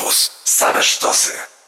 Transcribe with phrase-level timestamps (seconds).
[0.00, 0.30] Campus.
[0.44, 1.59] Same sztosy.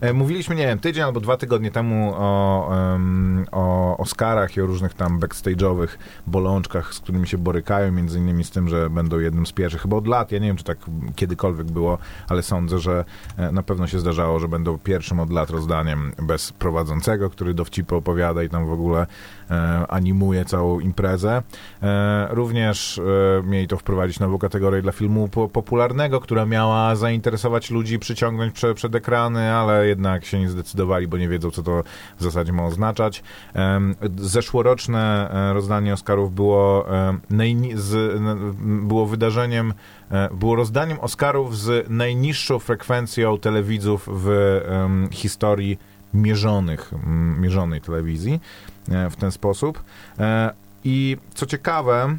[0.00, 4.66] E, mówiliśmy, nie wiem, tydzień albo dwa tygodnie temu o, um, o Oscarach i o
[4.66, 5.88] różnych tam backstage'owych
[6.26, 9.96] bolączkach, z którymi się borykają, między innymi z tym, że będą jednym z pierwszych, chyba
[9.96, 10.78] od lat, ja nie wiem, czy tak
[11.16, 13.04] kiedykolwiek było, ale sądzę, że
[13.36, 17.94] e, na pewno się zdarzało, że będą pierwszym od lat rozdaniem bez prowadzącego, który dowcipy
[17.94, 19.06] opowiada i tam w ogóle
[19.50, 19.54] e,
[19.88, 21.42] animuje całą imprezę.
[21.82, 27.70] E, również e, mieli to wprowadzić nową kategorię dla filmu po popularnego, która miała zainteresować
[27.70, 31.82] ludzi, przyciągnąć prze przed ekrany, ale jednak się nie zdecydowali, bo nie wiedzą, co to
[32.18, 33.22] w zasadzie ma oznaczać.
[34.16, 36.86] Zeszłoroczne e, rozdanie Oscarów było,
[38.60, 39.74] było wydarzeniem,
[40.10, 44.60] e, było rozdaniem Oscarów z najniższą frekwencją telewidzów w
[45.10, 45.78] historii
[46.14, 46.92] mierzonych,
[47.40, 48.40] mierzonej telewizji
[48.90, 49.84] e, w ten sposób.
[50.84, 52.16] I co ciekawe,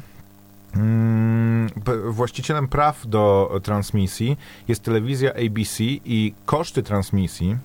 [2.10, 4.36] właścicielem praw do transmisji
[4.68, 7.56] jest telewizja ABC i koszty transmisji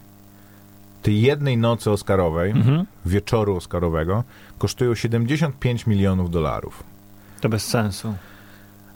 [1.02, 2.86] tej jednej nocy Oscarowej, mhm.
[3.06, 4.24] wieczoru Oscarowego,
[4.58, 6.84] kosztują 75 milionów dolarów.
[7.42, 8.14] To bez sensu.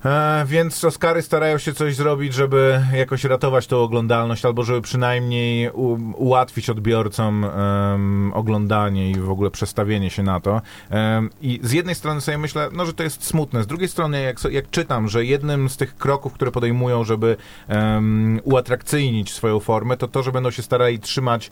[0.05, 5.69] E, więc Oscary starają się coś zrobić, żeby jakoś ratować tą oglądalność, albo żeby przynajmniej
[5.69, 10.61] u, ułatwić odbiorcom um, oglądanie i w ogóle przestawienie się na to.
[10.91, 13.63] Um, I z jednej strony sobie myślę, no, że to jest smutne.
[13.63, 17.37] Z drugiej strony, jak, jak czytam, że jednym z tych kroków, które podejmują, żeby
[17.69, 21.51] um, uatrakcyjnić swoją formę, to to, że będą się starali trzymać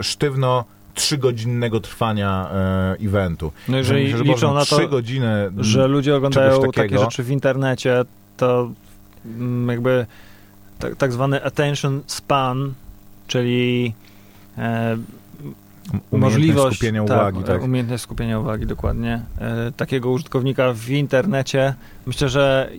[0.00, 3.52] sztywno trzygodzinnego trwania e, eventu.
[3.68, 8.04] No jeżeli myślę, liczą na to, godziny że ludzie oglądają takie rzeczy w internecie,
[8.36, 8.70] to
[9.26, 10.06] mm, jakby
[10.78, 12.72] tak, tak zwany attention span,
[13.26, 13.94] czyli
[14.58, 14.96] e,
[16.12, 17.44] możliwość skupienia tak, uwagi.
[17.44, 17.62] Tak.
[17.62, 19.22] Umiejętność skupienia uwagi, dokładnie.
[19.38, 21.74] E, takiego użytkownika w internecie
[22.06, 22.70] myślę, że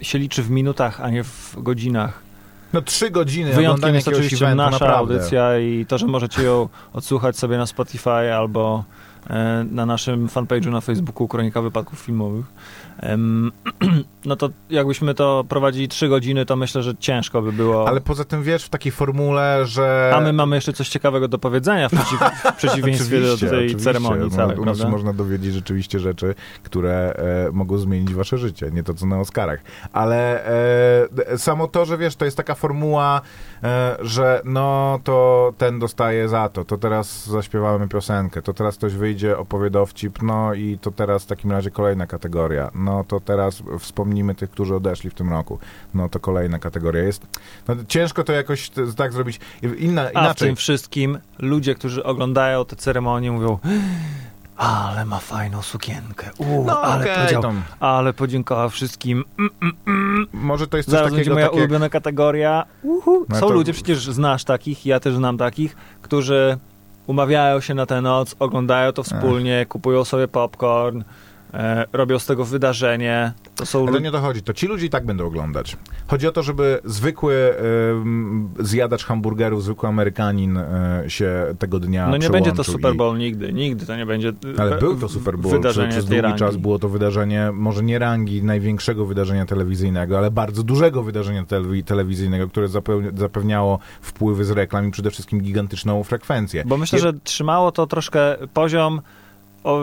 [0.00, 2.24] e, się liczy w minutach, a nie w godzinach.
[2.74, 5.14] No trzy godziny Wyjątkiem jest oczywiście eventu, nasza naprawdę.
[5.14, 8.84] audycja i to, że możecie ją odsłuchać sobie na Spotify albo
[9.30, 12.46] e, na naszym fanpage'u na Facebooku Kronika Wypadków Filmowych.
[14.24, 17.88] no to jakbyśmy to prowadzili trzy godziny, to myślę, że ciężko by było.
[17.88, 20.12] Ale poza tym wiesz, w takiej formule, że...
[20.14, 22.20] A my mamy jeszcze coś ciekawego do powiedzenia w, przeciw,
[22.54, 27.14] w przeciwieństwie do tej ceremonii całej, U nas można dowiedzieć rzeczywiście rzeczy, które
[27.48, 29.60] e, mogą zmienić wasze życie, nie to co na Oscarach.
[29.92, 30.46] Ale
[31.26, 33.20] e, samo to, że wiesz, to jest taka formuła,
[33.62, 38.94] e, że no to ten dostaje za to, to teraz zaśpiewamy piosenkę, to teraz ktoś
[38.94, 43.62] wyjdzie, opowie dowcip, no i to teraz w takim razie kolejna kategoria no to teraz
[43.78, 45.58] wspomnimy tych, którzy odeszli w tym roku.
[45.94, 47.26] No to kolejna kategoria jest.
[47.68, 49.40] No, ciężko to jakoś tak zrobić.
[49.78, 50.34] Inna, A inaczej.
[50.34, 53.58] w tym wszystkim ludzie, którzy oglądają te ceremonie mówią
[54.56, 56.30] ale ma fajną sukienkę.
[56.38, 59.24] U, no, ale, okay, powiedział, ale podziękował wszystkim.
[59.38, 60.26] Mm, mm, mm.
[60.32, 61.16] Może to jest coś Zaraz takiego...
[61.16, 61.58] będzie moja takie...
[61.58, 62.64] ulubiona kategoria.
[63.28, 63.52] No Są to...
[63.52, 66.58] ludzie, przecież znasz takich, ja też znam takich, którzy
[67.06, 69.68] umawiają się na tę noc, oglądają to wspólnie, Ech.
[69.68, 71.02] kupują sobie popcorn,
[71.54, 73.32] e, robią z tego wydarzenie.
[73.54, 73.88] To są...
[73.88, 75.76] Ale nie to chodzi, to ci ludzie i tak będą oglądać.
[76.06, 77.34] Chodzi o to, żeby zwykły
[78.60, 80.64] y, zjadacz hamburgerów, zwykły Amerykanin y,
[81.10, 83.18] się tego dnia No nie będzie to Super Bowl i...
[83.18, 86.38] nigdy, nigdy to nie będzie Ale był to Super Bowl, wydarzenie przez długi rangi.
[86.38, 91.44] czas było to wydarzenie, może nie rangi największego wydarzenia telewizyjnego, ale bardzo dużego wydarzenia
[91.86, 92.68] telewizyjnego, które
[93.14, 96.62] zapewniało wpływy z reklam i przede wszystkim gigantyczną frekwencję.
[96.66, 97.02] Bo myślę, Je...
[97.02, 99.00] że trzymało to troszkę poziom
[99.64, 99.80] o,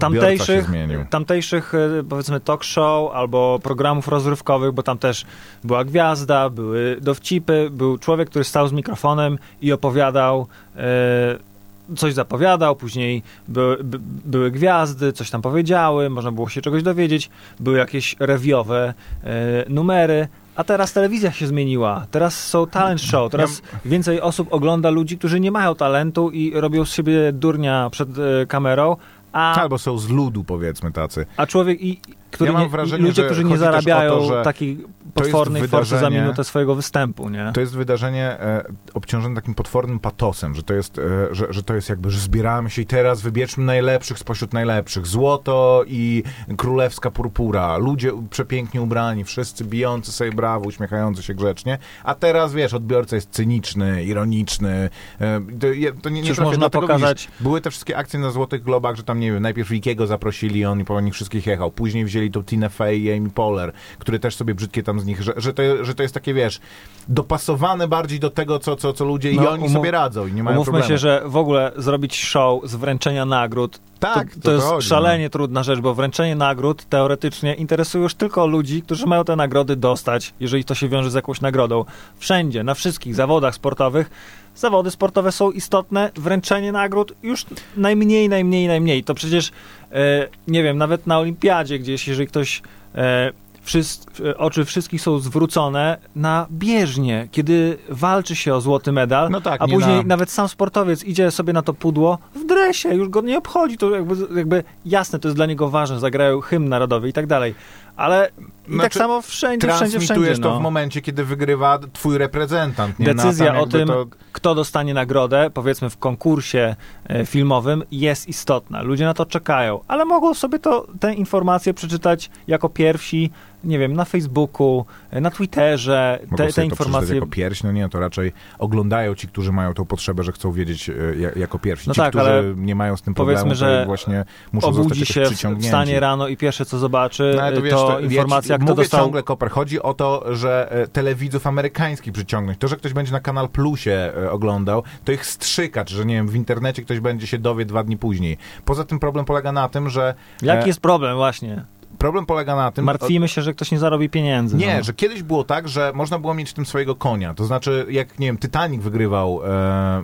[0.00, 0.70] tamtejszych,
[1.10, 5.24] tamtejszych e, powiedzmy talk show albo programów rozrywkowych, bo tam też
[5.64, 10.46] była gwiazda, były dowcipy, był człowiek, który stał z mikrofonem i opowiadał
[10.76, 11.54] e,
[11.96, 17.30] coś zapowiadał, później by, by, były gwiazdy, coś tam powiedziały, można było się czegoś dowiedzieć,
[17.60, 18.94] były jakieś rewiowe
[19.24, 22.06] e, numery, a teraz telewizja się zmieniła.
[22.10, 23.30] Teraz są talent show.
[23.32, 28.08] Teraz więcej osób ogląda ludzi, którzy nie mają talentu i robią z siebie durnia przed
[28.18, 28.96] e, kamerą,
[29.34, 31.26] a, Albo są z ludu, powiedzmy, tacy.
[31.36, 32.00] A człowiek i
[32.34, 34.84] który ja mam wrażenie, ludzie, którzy nie zarabiają to, takiej
[35.14, 37.50] potwornej forcy za minutę swojego występu, nie?
[37.54, 38.64] To jest wydarzenie e,
[38.94, 42.70] obciążone takim potwornym patosem, że to jest, e, że, że to jest jakby, że zbieramy
[42.70, 45.06] się i teraz wybierzmy najlepszych spośród najlepszych.
[45.06, 46.22] Złoto i
[46.56, 47.76] królewska purpura.
[47.76, 51.78] Ludzie przepięknie ubrani, wszyscy bijący sobie brawo, uśmiechający się grzecznie.
[52.04, 54.90] A teraz, wiesz, odbiorca jest cyniczny, ironiczny.
[55.20, 55.66] E, to,
[56.02, 57.28] to nie, nie można pokazać...
[57.40, 60.64] Były te wszystkie akcje na Złotych Globach, że tam, nie nie wiem, najpierw Rickiego zaprosili,
[60.64, 61.70] on po nich wszystkich jechał.
[61.70, 65.22] Później wzięli tą Tina Fey i Amy Poehler, które też sobie brzydkie tam z nich,
[65.22, 66.60] że, że, to, że to jest takie, wiesz,
[67.08, 70.42] dopasowane bardziej do tego, co, co, co ludzie no, i oni sobie radzą i nie
[70.42, 70.88] mają umówmy problemu.
[70.88, 74.88] się, że w ogóle zrobić show z wręczenia nagród tak, to, to, to jest chodzi,
[74.88, 75.30] szalenie no.
[75.30, 80.34] trudna rzecz, bo wręczenie nagród teoretycznie interesuje już tylko ludzi, którzy mają te nagrody dostać,
[80.40, 81.84] jeżeli to się wiąże z jakąś nagrodą.
[82.18, 84.10] Wszędzie, na wszystkich zawodach sportowych
[84.54, 87.46] zawody sportowe są istotne, wręczenie nagród już
[87.76, 89.04] najmniej, najmniej, najmniej.
[89.04, 89.50] To przecież,
[89.92, 92.62] e, nie wiem, nawet na olimpiadzie gdzieś, jeżeli ktoś
[92.94, 93.32] e,
[93.64, 99.62] wszyscy, oczy wszystkich są zwrócone na bieżnie, kiedy walczy się o złoty medal, no tak,
[99.62, 100.02] a później na...
[100.02, 103.90] nawet sam sportowiec idzie sobie na to pudło w dresie, już go nie obchodzi, to
[103.90, 107.54] jakby, jakby jasne, to jest dla niego ważne, zagrają hymn narodowy i tak dalej.
[107.96, 108.30] Ale
[108.64, 110.38] i tak znaczy, tak samo wszędzie, wszędzie, wszędzie.
[110.38, 110.58] to no.
[110.58, 112.98] w momencie, kiedy wygrywa twój reprezentant.
[112.98, 113.14] Nie?
[113.14, 114.06] Decyzja no, o tym, to...
[114.32, 116.76] kto dostanie nagrodę, powiedzmy w konkursie
[117.08, 118.82] e, filmowym, jest istotna.
[118.82, 123.30] Ludzie na to czekają, ale mogą sobie to, te informacje przeczytać jako pierwsi
[123.64, 127.14] nie wiem, na Facebooku, na Twitterze, te, te informacje...
[127.14, 130.90] jako pierś, no nie, to raczej oglądają ci, którzy mają tą potrzebę, że chcą wiedzieć
[130.90, 130.94] e,
[131.36, 131.88] jako pierwsi.
[131.88, 135.24] No ci, tak, którzy nie mają z tym problemu, powiedzmy, że właśnie muszą obudzi się
[135.60, 139.00] wstanie rano i pierwsze, co zobaczy, no, to, wiesz, to informacja, kto mówię dostał...
[139.00, 142.58] ciągle, Koper, chodzi o to, że e, telewidzów amerykańskich przyciągnąć.
[142.58, 146.28] To, że ktoś będzie na Kanal Plusie e, oglądał, to ich strzykacz, że nie wiem,
[146.28, 148.38] w internecie ktoś będzie się dowie dwa dni później.
[148.64, 150.14] Poza tym problem polega na tym, że...
[150.42, 151.64] Jaki jest problem właśnie?
[152.04, 152.84] Problem polega na tym...
[152.84, 154.56] Martwimy się, że ktoś nie zarobi pieniędzy.
[154.56, 154.84] Nie, no.
[154.84, 157.34] że kiedyś było tak, że można było mieć w tym swojego konia.
[157.34, 160.02] To znaczy, jak, nie wiem, Titanic wygrywał e,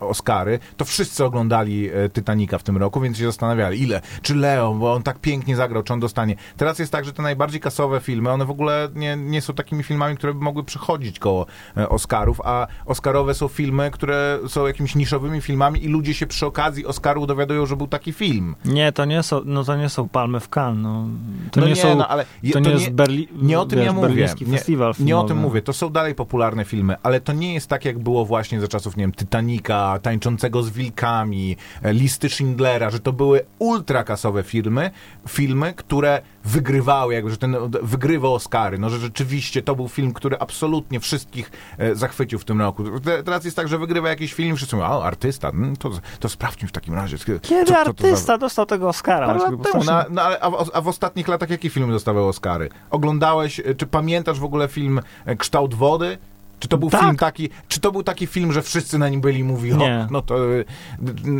[0.00, 4.74] Oscary, to wszyscy oglądali e, Titanica w tym roku, więc się zastanawiali, ile, czy Leo,
[4.74, 6.36] bo on tak pięknie zagrał, czy on dostanie.
[6.56, 9.82] Teraz jest tak, że te najbardziej kasowe filmy, one w ogóle nie, nie są takimi
[9.82, 14.94] filmami, które by mogły przychodzić koło e, Oscarów, a Oscarowe są filmy, które są jakimiś
[14.94, 18.56] niszowymi filmami i ludzie się przy okazji Oscaru dowiadują, że był taki film.
[18.64, 21.06] Nie, to nie są, no to nie są palmy w Cannes, no.
[21.50, 23.78] To no nie, nie, są, no, ale to, to nie, jest Berli nie o tym
[23.78, 24.28] wiesz, ja mówię.
[24.28, 25.62] festiwal nie, nie o tym mówię.
[25.62, 28.96] To są dalej popularne filmy, ale to nie jest tak, jak było właśnie za czasów,
[28.96, 34.90] nie wiem, Titanica, Tańczącego z wilkami, e, Listy Schindlera, że to były ultrakasowe filmy,
[35.28, 38.78] filmy, które wygrywały, jakby, że ten wygrywał Oscary.
[38.78, 42.84] No, że rzeczywiście to był film, który absolutnie wszystkich e, zachwycił w tym roku.
[43.24, 45.90] Teraz jest tak, że wygrywa jakiś film, wszyscy mówią, o, artysta, mm, to,
[46.20, 47.18] to sprawdźmy w takim razie.
[47.18, 48.38] Kiedy co, co artysta za...
[48.38, 49.34] dostał tego Oscara?
[49.34, 49.50] No,
[49.84, 52.68] no, no, ale, a, a w ostatnich latach jakie filmy dostawały Oscary?
[52.90, 56.18] Oglądałeś, e, czy pamiętasz w ogóle film e, Kształt Wody?
[56.60, 57.00] Czy to był tak.
[57.00, 60.06] film taki, czy to był taki film, że wszyscy na nim byli i mówili, Nie.
[60.10, 60.36] no to...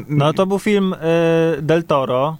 [0.08, 0.94] No to był film
[1.58, 2.36] y, Del Toro.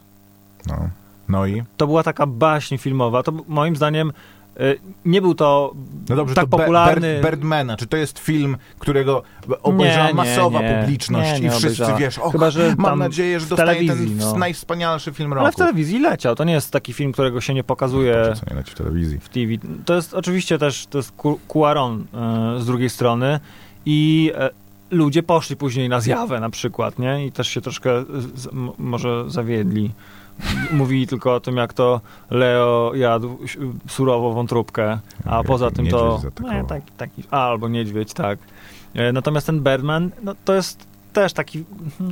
[0.67, 0.89] No.
[1.31, 1.63] No i?
[1.77, 3.23] To była taka baśń filmowa.
[3.23, 4.13] To moim zdaniem
[4.61, 5.75] Y, nie był to
[6.09, 7.21] no dobrze, tak to popularny...
[7.23, 9.23] Be Birdmana, czy to jest film, którego
[9.63, 11.99] obejrzała nie, masowa nie, publiczność nie, i wszyscy, obejrzała.
[11.99, 14.39] wiesz, och, Chyba, że mam nadzieję, że dostaje ten no.
[14.39, 15.45] najwspanialszy film roku.
[15.45, 18.43] Ale w telewizji leciał, to nie jest taki film, którego się nie pokazuje no, co
[18.51, 19.21] nie leci w telewizji.
[19.21, 19.53] W TV.
[19.85, 21.13] To jest oczywiście też, to jest
[21.53, 23.41] Cuaron y, z drugiej strony
[23.87, 24.33] i
[24.91, 27.27] y, ludzie poszli później na zjawę na przykład, nie?
[27.27, 28.05] I też się troszkę
[28.79, 29.91] może zawiedli
[30.73, 32.01] mówili tylko o tym, jak to
[32.31, 33.39] Leo jadł
[33.89, 36.21] surową wątróbkę, a poza tym to...
[36.41, 38.39] No, taki, taki, a, albo niedźwiedź, tak.
[38.95, 41.65] E, natomiast ten Birdman, no, to jest też taki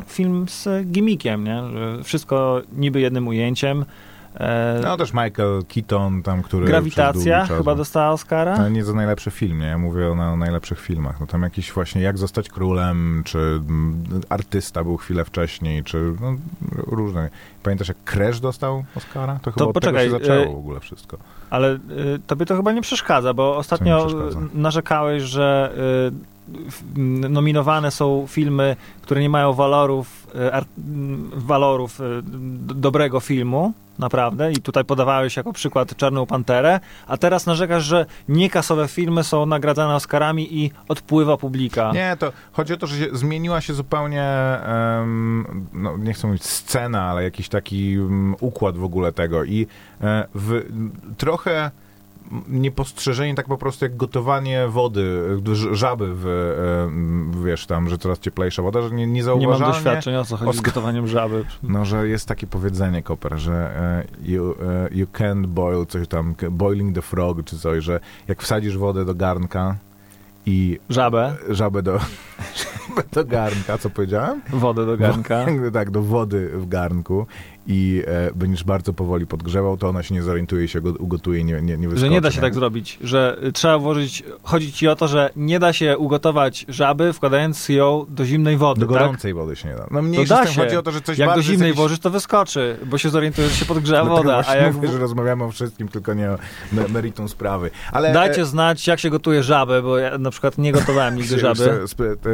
[0.06, 1.62] film z gimmickiem, nie?
[1.72, 3.84] Że wszystko niby jednym ujęciem,
[4.82, 6.66] no też Michael Keaton tam, który...
[6.66, 8.58] Grawitacja chyba dostała Oscara?
[8.58, 9.66] No, nie za najlepszy film, nie?
[9.66, 11.20] Ja mówię o, na, o najlepszych filmach.
[11.20, 16.36] No tam jakiś właśnie Jak zostać królem, czy mm, Artysta był chwilę wcześniej, czy no,
[16.86, 17.30] różne.
[17.62, 19.38] Pamiętasz jak Crash dostał Oscara?
[19.42, 21.16] To chyba to, od poczekaj, się zaczęło y, w ogóle wszystko.
[21.50, 21.78] Ale y,
[22.26, 24.06] tobie to chyba nie przeszkadza, bo ostatnio
[24.54, 25.72] narzekałeś, że
[26.96, 30.26] y, nominowane są filmy, które nie mają walorów,
[31.34, 32.00] walorów
[32.62, 38.88] dobrego filmu, naprawdę, i tutaj podawałeś jako przykład Czarną Panterę, a teraz narzekasz, że niekasowe
[38.88, 41.92] filmy są nagradzane Oscarami i odpływa publika.
[41.92, 44.24] Nie, to chodzi o to, że się, zmieniła się zupełnie,
[44.98, 49.66] um, no, nie chcę mówić scena, ale jakiś taki um, układ w ogóle tego i
[50.00, 50.62] e, w,
[51.16, 51.70] trochę
[52.48, 55.22] niepostrzeżenie tak po prostu jak gotowanie wody,
[55.72, 56.22] żaby w,
[57.30, 59.56] w, wiesz tam, że coraz cieplejsza woda, że nie, niezauważalnie...
[59.56, 61.44] Nie mam doświadczenia o co chodzi z gotowaniem żaby.
[61.62, 63.70] No, że jest takie powiedzenie, Koper, że
[64.20, 68.42] uh, you, uh, you can't boil coś tam, boiling the frog czy coś, że jak
[68.42, 69.76] wsadzisz wodę do garnka
[70.46, 70.78] i...
[70.88, 71.36] Żabę?
[71.48, 71.98] Żabę do,
[73.12, 74.42] do garnka, co powiedziałem?
[74.50, 75.46] Wodę do garnka.
[75.72, 77.26] tak, do wody w garnku
[77.68, 81.62] i e, będziesz bardzo powoli podgrzewał, to ona się nie zorientuje, się go ugotuje nie,
[81.62, 82.00] nie, nie wyskoczy.
[82.00, 82.42] Że nie da się nie?
[82.42, 87.12] tak zrobić, że trzeba włożyć, chodzi ci o to, że nie da się ugotować żaby,
[87.12, 88.98] wkładając ją do zimnej wody, Do tak?
[88.98, 89.86] gorącej wody się nie da.
[89.90, 90.60] No mniej da się.
[90.60, 91.76] chodzi o to, że coś Jak do zimnej jakiś...
[91.76, 94.42] włożysz, to wyskoczy, bo się zorientuje, że się podgrzewa no woda.
[94.46, 94.74] A jak...
[94.74, 96.38] mówię, że rozmawiamy o wszystkim, tylko nie o
[96.88, 97.70] meritum sprawy.
[97.92, 98.12] Ale...
[98.12, 101.80] Dajcie znać, jak się gotuje żabę, bo ja na przykład nie gotowałem nigdy żaby.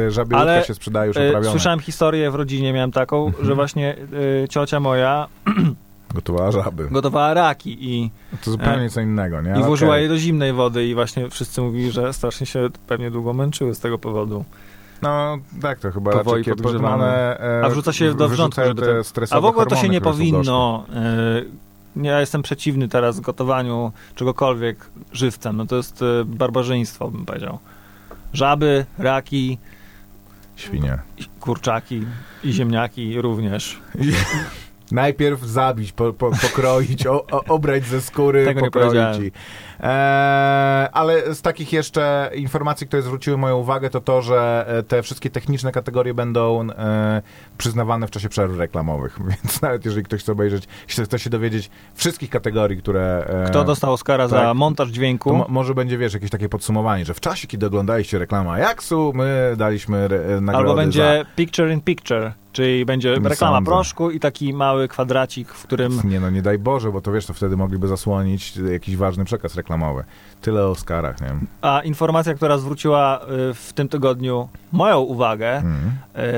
[0.09, 1.51] Żaby ale się sprzedaje już oprawione.
[1.51, 3.55] Słyszałem historię w rodzinie, miałem taką, że mhm.
[3.55, 3.95] właśnie
[4.43, 5.24] y, ciocia moja
[6.15, 6.89] Gotowała żaby.
[6.89, 8.11] Gotowała raki i...
[8.43, 9.59] To zupełnie e, co innego, nie?
[9.59, 10.01] I włożyła okay.
[10.01, 13.79] je do zimnej wody i właśnie wszyscy mówili, że strasznie się pewnie długo męczyły z
[13.79, 14.45] tego powodu.
[15.01, 17.39] No, tak, to chyba Powoli raczej podgrzewane.
[17.39, 20.85] E, A wrzuca się do wrzątku, żeby te, A w ogóle to się nie powinno...
[20.95, 21.65] E,
[21.95, 25.57] ja jestem przeciwny teraz gotowaniu czegokolwiek żywcem.
[25.57, 27.59] No to jest e, barbarzyństwo, bym powiedział.
[28.33, 29.57] Żaby, raki...
[30.55, 30.99] Świnie.
[31.39, 32.05] Kurczaki
[32.43, 33.79] i ziemniaki również.
[34.91, 39.19] Najpierw zabić, po, po, pokroić, o, o, obrać ze skóry, Tego pokroić.
[39.19, 39.31] I,
[39.79, 45.03] e, ale z takich jeszcze informacji, które zwróciły moją uwagę, to to, że e, te
[45.03, 47.21] wszystkie techniczne kategorie będą e,
[47.57, 49.19] przyznawane w czasie przerw reklamowych.
[49.29, 53.25] Więc nawet jeżeli ktoś chce obejrzeć, chce się dowiedzieć wszystkich kategorii, które...
[53.27, 55.35] E, Kto dostał Oscara tak, za montaż dźwięku?
[55.35, 59.53] Mo, może będzie, wiesz, jakieś takie podsumowanie, że w czasie, kiedy oglądaliście reklamę Jaksu, my
[59.57, 61.35] daliśmy re, nagrody Albo będzie za...
[61.35, 63.71] picture in picture Czyli będzie nie reklama sądzę.
[63.71, 66.01] proszku i taki mały kwadracik, w którym...
[66.03, 69.55] Nie no, nie daj Boże, bo to wiesz, to wtedy mogliby zasłonić jakiś ważny przekaz
[69.55, 70.03] reklamowy.
[70.41, 71.27] Tyle o Oscarach, nie
[71.61, 75.91] A informacja, która zwróciła y, w tym tygodniu moją uwagę, mm.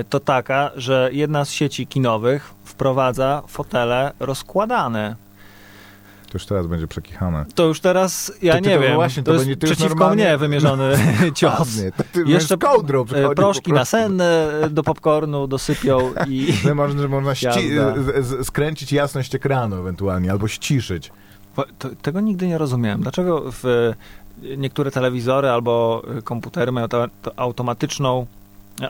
[0.09, 5.26] to taka, że jedna z sieci kinowych wprowadza fotele rozkładane
[6.27, 7.45] to już teraz będzie przekichane.
[7.55, 10.23] To już teraz, ja to, nie wiem, właśnie, to, to będzie, przeciwko normalnie...
[10.23, 10.93] mnie wymierzony
[11.35, 11.81] cios.
[12.25, 17.33] Jeszcze kołdrą e, proszki nasenne do popcornu dosypią i no, można, można
[18.43, 21.11] skręcić jasność ekranu ewentualnie, albo ściszyć.
[21.79, 23.01] To, tego nigdy nie rozumiałem.
[23.01, 23.93] Dlaczego w
[24.57, 28.25] niektóre telewizory albo komputery mają to, to automatyczną,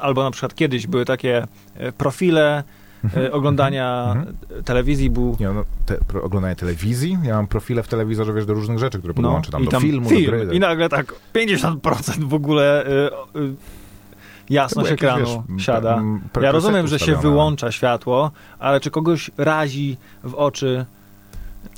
[0.02, 2.58] albo na przykład kiedyś były takie e, profile.
[2.58, 2.87] E,
[3.32, 4.36] oglądania mhm.
[4.64, 5.38] telewizji był...
[5.40, 7.18] Nie, no, te, oglądanie telewizji?
[7.24, 10.10] Ja mam profile w telewizorze, wiesz, do różnych rzeczy, które podłączę no, tam, do filmu,
[10.10, 10.32] film.
[10.32, 10.56] do gry.
[10.56, 12.90] I nagle tak 50% w ogóle y,
[13.40, 13.56] y,
[14.50, 16.02] jasność ekranu wiesz, siada.
[16.42, 20.86] Ja rozumiem, że się wyłącza światło, ale czy kogoś razi w oczy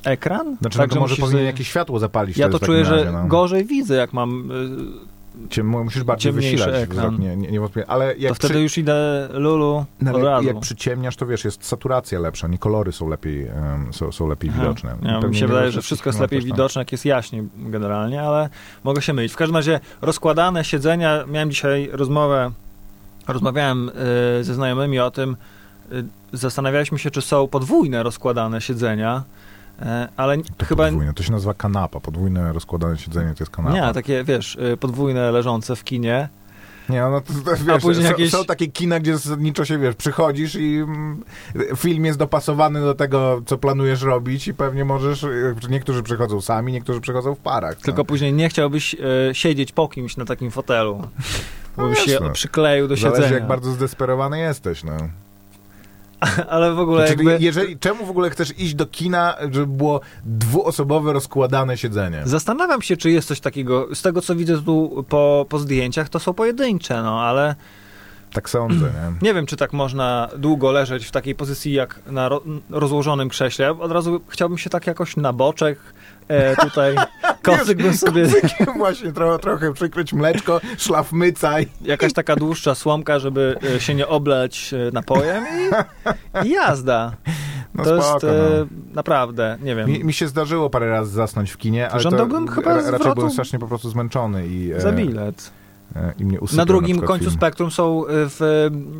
[0.03, 0.57] ekran?
[0.61, 2.37] Znaczy, tak, no to może powinien jakieś światło zapalić.
[2.37, 3.27] Ja to czuję, razie, że no.
[3.27, 4.51] gorzej widzę, jak mam
[5.49, 7.19] Ciem, musisz bardziej wysilać ekran.
[7.19, 8.63] nie, nie, nie Ale jak to wtedy przy...
[8.63, 10.47] już idę lulu no, od razu.
[10.47, 14.49] Jak przyciemniasz, to wiesz, jest saturacja lepsza, nie kolory są lepiej, um, są, są lepiej
[14.53, 14.61] Aha.
[14.61, 14.95] widoczne.
[15.01, 18.49] Ja, mi się wydaje, że wszystko jest lepiej widoczne, jak jest jaśnie generalnie, ale
[18.83, 19.33] mogę się mylić.
[19.33, 22.51] W każdym razie rozkładane siedzenia, miałem dzisiaj rozmowę,
[23.27, 23.89] rozmawiałem
[24.39, 25.37] y, ze znajomymi o tym,
[25.91, 29.23] y, zastanawialiśmy się, czy są podwójne rozkładane siedzenia,
[30.17, 30.85] ale to chyba...
[30.85, 33.87] Podwójne, to się nazywa kanapa, podwójne rozkładane siedzenie to jest kanapa.
[33.87, 36.29] Nie, takie, wiesz, y, podwójne leżące w kinie.
[36.89, 38.31] Nie, no to, to wiesz, później są, jakieś...
[38.31, 41.23] są takie kina, gdzie zasadniczo się, wiesz, przychodzisz i mm,
[41.75, 46.73] film jest dopasowany do tego, co planujesz robić i pewnie możesz, y, niektórzy przychodzą sami,
[46.73, 47.75] niektórzy przychodzą w parach.
[47.77, 47.83] No.
[47.83, 48.97] Tylko później nie chciałbyś y,
[49.33, 51.01] siedzieć po kimś na takim fotelu,
[51.77, 53.15] bo no byś się przykleił do siedzenia.
[53.15, 54.97] Zależy, jak bardzo zdesperowany jesteś, no.
[56.49, 57.45] Ale w ogóle znaczy, jakby...
[57.45, 62.21] jeżeli, czemu w ogóle chcesz iść do kina, żeby było dwuosobowe, rozkładane siedzenie?
[62.25, 63.95] Zastanawiam się, czy jest coś takiego.
[63.95, 67.55] Z tego, co widzę tu po, po zdjęciach, to są pojedyncze, no, ale...
[68.33, 69.13] Tak sądzę, nie?
[69.27, 73.71] Nie wiem, czy tak można długo leżeć w takiej pozycji jak na ro rozłożonym krześle.
[73.79, 75.79] Od razu chciałbym się tak jakoś na boczek
[76.29, 76.95] e, tutaj
[77.41, 78.27] kocyk bym sobie...
[78.77, 81.61] właśnie, trochę, trochę przykryć mleczko, szlaf myca.
[81.61, 81.67] I...
[81.81, 87.11] Jakaś taka dłuższa słomka, żeby e, się nie oblać e, napojem i, i jazda.
[87.73, 88.65] No to spoko, jest e, no.
[88.93, 89.89] naprawdę, nie wiem.
[89.89, 93.31] Mi, mi, się zdarzyło parę razy zasnąć w kinie, ale Żądałbym to chyba raczej byłem
[93.31, 94.47] strasznie po prostu zmęczony.
[94.47, 95.58] i Za bilet.
[95.95, 97.37] E, i mnie Na drugim na końcu film.
[97.37, 98.37] spektrum są e, w,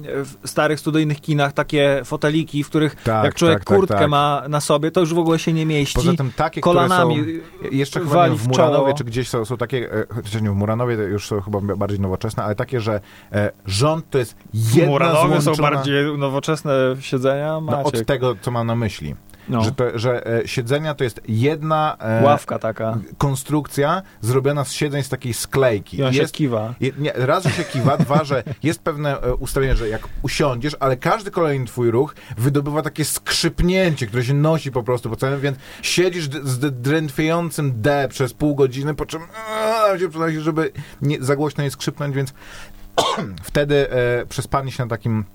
[0.06, 4.10] w, starych studyjnych kinach takie foteliki, w których tak, jak człowiek tak, tak kurtkę tak,
[4.10, 5.96] ma na sobie, to już w ogóle się nie mieści.
[5.96, 9.94] Poza tym takie, kolanami są, jeszcze chyba nie w Muranowie, czy gdzieś są, są takie,
[9.94, 14.10] e, chociaż nie w Muranowie już są chyba bardziej nowoczesne, ale takie, że e, rząd
[14.10, 15.56] to jest jedna W Muranowie złączona...
[15.70, 19.16] są bardziej nowoczesne siedzenia, no, Od tego, co mam na myśli.
[19.50, 19.64] No.
[19.64, 25.04] Że, to, że e, siedzenia to jest jedna e, ławka taka konstrukcja zrobiona z siedzeń
[25.04, 25.98] z takiej sklejki.
[25.98, 26.74] I on jest, się kiwa.
[26.80, 30.76] Je, nie, raz, że się kiwa, dwa, że jest pewne e, ustawienie, że jak usiądziesz,
[30.80, 35.40] ale każdy kolejny twój ruch wydobywa takie skrzypnięcie, które się nosi po prostu po całym,
[35.40, 39.22] więc siedzisz z drętwiejącym D przez pół godziny, po czym
[40.00, 42.34] się przenosi, żeby nie, za głośno nie skrzypnąć, więc
[43.44, 45.26] wtedy e, przespanie się na takim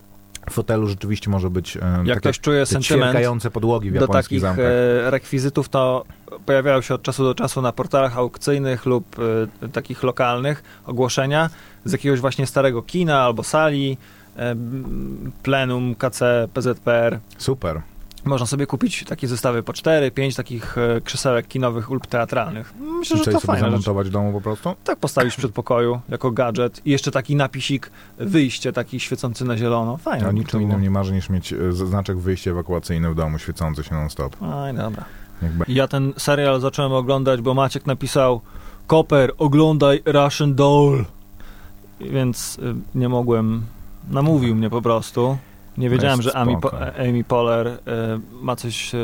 [0.51, 3.19] fotelu rzeczywiście może być Jak ktoś czuje sentyment
[3.53, 4.67] podłogi w do takich zamkach.
[5.07, 6.05] E, rekwizytów, to
[6.47, 9.19] pojawiają się od czasu do czasu na portalach aukcyjnych lub
[9.63, 11.51] y, takich lokalnych ogłoszenia
[11.85, 13.97] z jakiegoś właśnie starego kina albo sali,
[14.37, 14.41] y,
[15.43, 17.19] plenum, KC, PZPR.
[17.39, 17.94] Super.
[18.25, 22.75] Można sobie kupić takie zestawy po 4, 5 takich e, krzesełek kinowych lub teatralnych.
[22.81, 23.61] Myślę, że to fajne.
[23.61, 24.75] zamontować w domu po prostu?
[24.85, 26.81] Tak, postawić przed pokoju jako gadżet.
[26.85, 29.97] I jeszcze taki napisik wyjście, taki świecący na zielono.
[29.97, 30.29] Fajne.
[30.29, 33.95] O niczym innym nie marzy niż mieć e, znaczek wyjście ewakuacyjny w domu, świecący się
[33.95, 34.43] non-stop.
[34.43, 35.05] Aj, dobra.
[35.43, 35.65] Jakby...
[35.69, 38.41] Ja ten serial zacząłem oglądać, bo Maciek napisał
[38.87, 41.05] Koper, oglądaj Russian Doll.
[42.01, 43.63] Więc y, nie mogłem...
[44.11, 45.39] Namówił mnie po prostu.
[45.79, 46.57] Nie wiedziałem, że Amy,
[46.99, 47.81] Amy Poehler y,
[48.33, 48.99] ma coś y,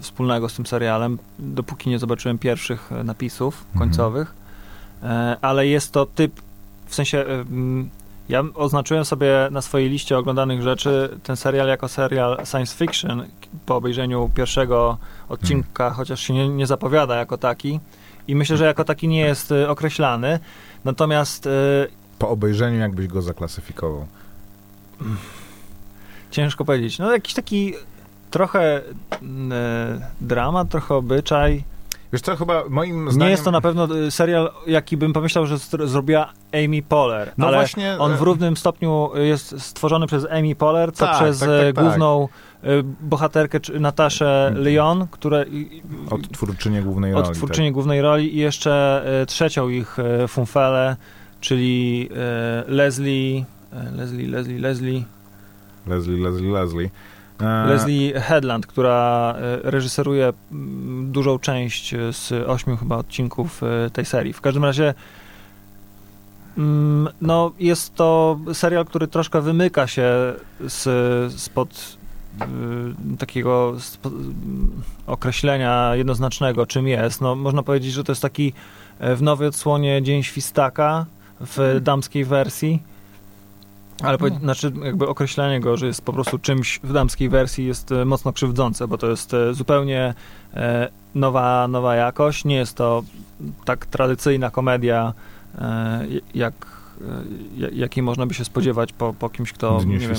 [0.00, 3.78] wspólnego z tym serialem, dopóki nie zobaczyłem pierwszych napisów mhm.
[3.78, 4.34] końcowych.
[5.02, 5.36] Mhm.
[5.42, 6.40] ale jest to typ,
[6.86, 7.24] w sensie
[8.28, 13.26] ja oznaczyłem sobie na swojej liście oglądanych rzeczy ten serial jako serial science fiction
[13.66, 14.98] po obejrzeniu pierwszego
[15.28, 15.96] odcinka, hmm.
[15.96, 17.80] chociaż się nie, nie, zapowiada jako taki.
[18.28, 20.38] I myślę, że jako taki nie jest określany.
[20.84, 21.48] Natomiast.
[22.18, 24.06] po obejrzeniu, jakbyś go zaklasyfikował?
[26.32, 26.98] Ciężko powiedzieć.
[26.98, 27.74] No, jakiś taki
[28.30, 28.82] trochę y,
[30.20, 31.64] dramat, trochę obyczaj.
[32.12, 33.26] Wiesz co, chyba moim zdaniem...
[33.26, 37.46] Nie jest to na pewno y, serial, jaki bym pomyślał, że zrobiła Amy Poehler, no
[37.46, 37.96] ale właśnie...
[37.98, 41.84] on w równym stopniu jest stworzony przez Amy Poehler, co tak, przez tak, tak, tak.
[41.84, 42.28] główną
[43.00, 44.64] bohaterkę Nataszę mhm.
[44.64, 45.44] Leon, które...
[46.10, 47.28] Odtwórczynię głównej roli.
[47.28, 47.74] Odtwórczynię tak.
[47.74, 49.96] głównej roli i jeszcze trzecią ich
[50.28, 50.96] funfelę,
[51.40, 52.08] czyli
[52.66, 53.44] Leslie...
[53.96, 55.04] Leslie, Leslie, Leslie...
[55.86, 56.90] Leslie, Leslie, Leslie.
[57.42, 63.60] E, Leslie Headland, która e, reżyseruje mm, dużą część e, z ośmiu chyba odcinków
[63.92, 64.32] tej serii.
[64.32, 64.94] W każdym razie
[66.58, 72.02] mm, no, jest to serial, który troszkę wymyka się z, spod
[73.18, 74.12] takiego spod,
[75.06, 77.20] określenia jednoznacznego, czym jest.
[77.20, 78.52] No, można powiedzieć, że to jest taki
[79.00, 81.06] w nowej odsłonie Dzień Świstaka
[81.40, 81.82] w hmm.
[81.82, 82.82] damskiej wersji
[84.02, 87.92] ale po, znaczy jakby określenie go, że jest po prostu czymś w damskiej wersji jest
[87.92, 90.14] e, mocno krzywdzące, bo to jest e, zupełnie
[90.54, 92.44] e, nowa, nowa jakość.
[92.44, 93.02] Nie jest to
[93.64, 95.12] tak tradycyjna komedia,
[96.34, 96.54] jak,
[97.72, 100.14] jakiej można by się spodziewać po, po kimś, kto nie wiem,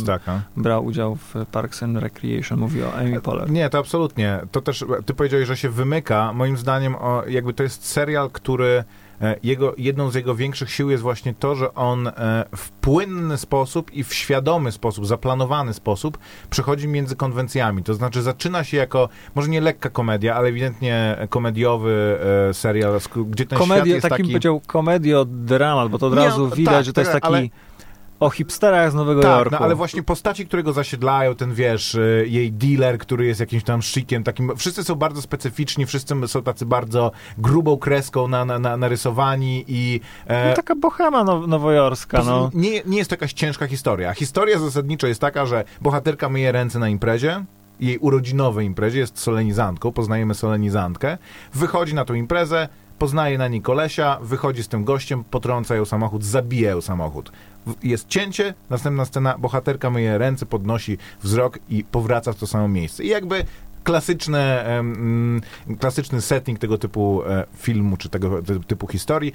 [0.57, 2.59] brał udział w Parks and Recreation.
[2.59, 3.51] Mówi o Amy Poehler.
[3.51, 4.39] Nie, to absolutnie.
[4.51, 6.33] To też, ty powiedziałeś, że się wymyka.
[6.33, 8.83] Moim zdaniem o, jakby to jest serial, który
[9.43, 12.11] jego, jedną z jego większych sił jest właśnie to, że on e,
[12.55, 16.17] w płynny sposób i w świadomy sposób, zaplanowany sposób
[16.49, 17.83] przechodzi między konwencjami.
[17.83, 23.45] To znaczy zaczyna się jako, może nie lekka komedia, ale ewidentnie komediowy e, serial, gdzie
[23.45, 24.29] ten Komedia, świat jest takim taki...
[24.29, 27.35] powiedział komedio-dramat, bo to od razu nie, widać, tak, że to jest tak, taki...
[27.35, 27.47] Ale
[28.23, 29.55] o hipsterach z Nowego tak, Jorku.
[29.55, 33.63] No, ale właśnie postaci, które go zasiedlają, ten wiesz, y, jej dealer, który jest jakimś
[33.63, 38.59] tam szykiem, takim, wszyscy są bardzo specyficzni, wszyscy są tacy bardzo grubą kreską na, na,
[38.59, 40.01] na narysowani i...
[40.27, 42.49] E, no, taka bohema now, nowojorska, no.
[42.53, 44.13] Nie, nie jest to jakaś ciężka historia.
[44.13, 47.45] Historia zasadniczo jest taka, że bohaterka myje ręce na imprezie,
[47.79, 51.17] jej urodzinowej imprezie, jest solenizantką, poznajemy solenizantkę,
[51.53, 56.23] wychodzi na tą imprezę, poznaje na niej kolesia, wychodzi z tym gościem, potrąca ją samochód,
[56.23, 57.31] zabija ją samochód
[57.83, 63.03] jest cięcie, następna scena, bohaterka myje ręce, podnosi wzrok i powraca w to samo miejsce.
[63.03, 63.45] I jakby
[63.83, 65.41] klasyczne, um,
[65.79, 69.33] klasyczny setting tego typu e, filmu, czy tego typu historii.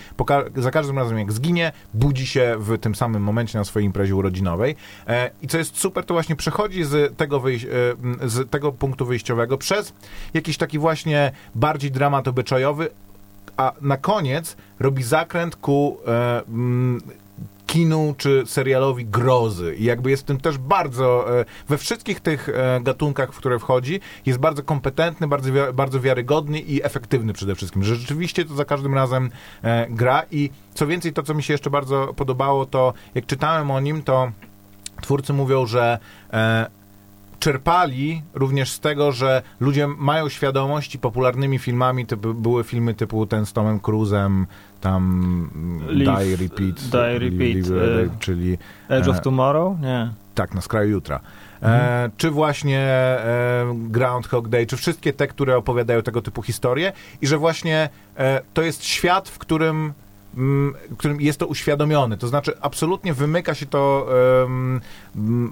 [0.56, 4.76] Za każdym razem jak zginie, budzi się w tym samym momencie na swojej imprezie urodzinowej.
[5.06, 7.66] E, I co jest super, to właśnie przechodzi z tego, wyjś-
[8.22, 9.92] e, z tego punktu wyjściowego przez
[10.34, 12.88] jakiś taki właśnie bardziej dramat obyczajowy,
[13.56, 15.98] a na koniec robi zakręt ku
[17.68, 19.74] kinu czy serialowi grozy.
[19.74, 23.58] I jakby jest w tym też bardzo, e, we wszystkich tych e, gatunkach, w które
[23.58, 27.84] wchodzi, jest bardzo kompetentny, bardzo, bardzo wiarygodny i efektywny przede wszystkim.
[27.84, 29.30] Że rzeczywiście to za każdym razem
[29.62, 33.70] e, gra i co więcej, to co mi się jeszcze bardzo podobało, to jak czytałem
[33.70, 34.32] o nim, to
[35.00, 35.98] twórcy mówią, że
[37.38, 43.26] czerpali również z tego, że ludzie mają świadomość i popularnymi filmami typu, były filmy typu
[43.26, 44.46] ten z Tomem Cruzem,
[44.80, 45.50] tam
[45.88, 49.80] Live, Die Repeat, Die Repeat live, live, e, czyli Edge of e, Tomorrow?
[49.80, 50.12] Nie.
[50.34, 51.20] Tak, na skraju jutra.
[51.62, 52.10] E, mhm.
[52.16, 57.38] czy właśnie e, Groundhog Day, czy wszystkie te, które opowiadają tego typu historie i że
[57.38, 59.92] właśnie e, to jest świat, w którym
[60.98, 62.16] którym jest to uświadomione.
[62.16, 64.08] To znaczy, absolutnie wymyka się to
[64.42, 64.80] um,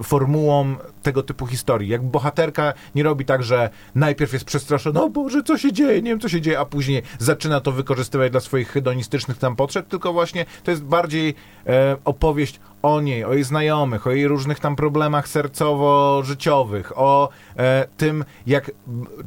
[0.03, 1.89] formułą tego typu historii.
[1.89, 6.11] Jak bohaterka nie robi tak, że najpierw jest przestraszona, o Boże, co się dzieje, nie
[6.11, 10.13] wiem, co się dzieje, a później zaczyna to wykorzystywać dla swoich hedonistycznych tam potrzeb, tylko
[10.13, 11.35] właśnie to jest bardziej
[11.67, 17.87] e, opowieść o niej, o jej znajomych, o jej różnych tam problemach sercowo-życiowych, o e,
[17.97, 18.71] tym, jak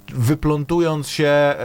[0.09, 1.55] wyplątując się e,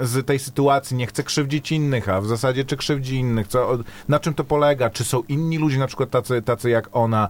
[0.00, 3.78] z tej sytuacji nie chce krzywdzić innych, a w zasadzie czy krzywdzi innych, co,
[4.08, 7.28] na czym to polega, czy są inni ludzie na przykład tacy, tacy jak ona,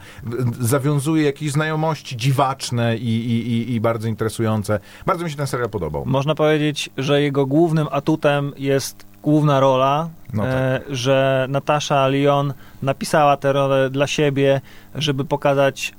[0.61, 4.81] zawiązuje jakieś znajomości dziwaczne i, i, i, bardzo interesujące.
[5.07, 6.03] Bardzo mi się ten serial podobał.
[6.07, 10.53] Można powiedzieć, że jego głównym atutem jest główna rola, no tak.
[10.53, 14.61] e, że Natasza Lyon napisała tę rolę dla siebie,
[14.95, 15.95] żeby pokazać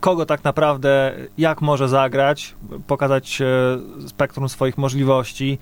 [0.00, 2.54] kogo tak naprawdę, jak może zagrać,
[2.86, 3.46] pokazać e,
[4.08, 5.58] spektrum swoich możliwości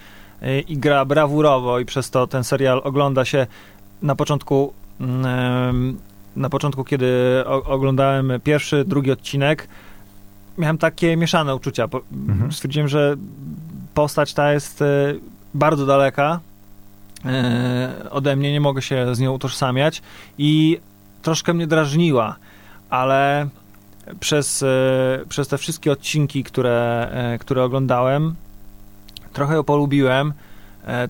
[0.68, 3.46] i gra brawurowo i przez to ten serial ogląda się
[4.02, 5.98] na początku mm,
[6.36, 7.06] na początku, kiedy
[7.46, 9.68] oglądałem pierwszy, drugi odcinek,
[10.58, 11.88] miałem takie mieszane uczucia.
[12.12, 12.52] Mhm.
[12.52, 13.16] Stwierdziłem, że
[13.94, 15.14] postać ta jest e,
[15.54, 16.40] bardzo daleka
[18.10, 20.02] ode mnie, nie mogę się z nią utożsamiać
[20.38, 20.80] i
[21.22, 22.36] troszkę mnie drażniła,
[22.90, 23.48] ale
[24.20, 24.66] przez, e,
[25.28, 28.34] przez te wszystkie odcinki, które, e, które oglądałem,
[29.38, 30.32] trochę ją polubiłem.
[30.86, 31.08] E,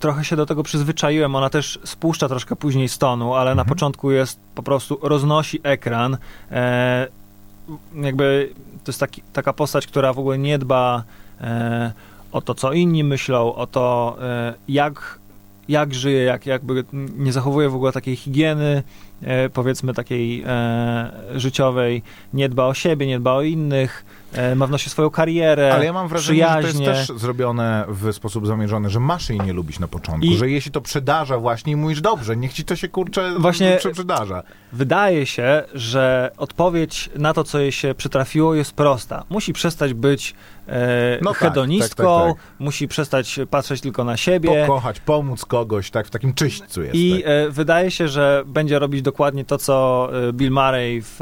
[0.00, 1.36] trochę się do tego przyzwyczaiłem.
[1.36, 3.56] Ona też spuszcza troszkę później stonu, ale mhm.
[3.56, 6.16] na początku jest po prostu roznosi ekran.
[7.94, 8.52] jakby
[8.84, 11.04] to jest taki, taka postać, która w ogóle nie dba
[12.32, 14.16] o to, co inni myślą, o to,
[14.68, 15.18] jak,
[15.68, 18.82] jak żyje, jak, jakby nie zachowuje w ogóle takiej higieny
[19.24, 22.02] E, powiedzmy takiej e, życiowej,
[22.34, 24.23] nie dba o siebie, nie dba o innych, e,
[24.56, 26.72] ma w nosie swoją karierę, Ale ja mam wrażenie, przyjaźnie.
[26.72, 30.26] że to jest też zrobione w sposób zamierzony, że masz jej nie lubić na początku,
[30.26, 30.36] I...
[30.36, 34.42] że jeśli to przedarza właśnie i mówisz, dobrze, niech ci to się kurczę właśnie przydarza.
[34.72, 39.24] Wydaje się, że odpowiedź na to, co jej się przytrafiło jest prosta.
[39.28, 40.34] Musi przestać być
[40.68, 44.66] e, no tak, hedonistką, tak, tak, tak, musi przestać patrzeć tylko na siebie.
[44.66, 46.94] Pokochać, pomóc kogoś, tak, w takim czyśćcu jest.
[46.94, 51.20] I e, wydaje się, że będzie robić dokładnie to, co e, Bill Murray w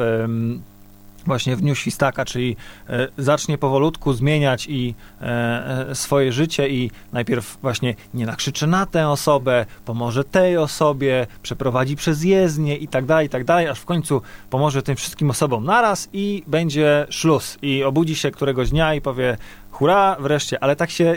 [1.27, 2.57] właśnie w Dniu Świstaka, czyli
[2.89, 9.09] e, zacznie powolutku zmieniać i e, swoje życie i najpierw właśnie nie nakrzyczy na tę
[9.09, 13.85] osobę, pomoże tej osobie, przeprowadzi przez jezdnię i tak dalej, i tak dalej, aż w
[13.85, 19.01] końcu pomoże tym wszystkim osobom naraz i będzie szluz i obudzi się któregoś dnia i
[19.01, 19.37] powie
[19.83, 21.17] hurra, wreszcie, ale tak się,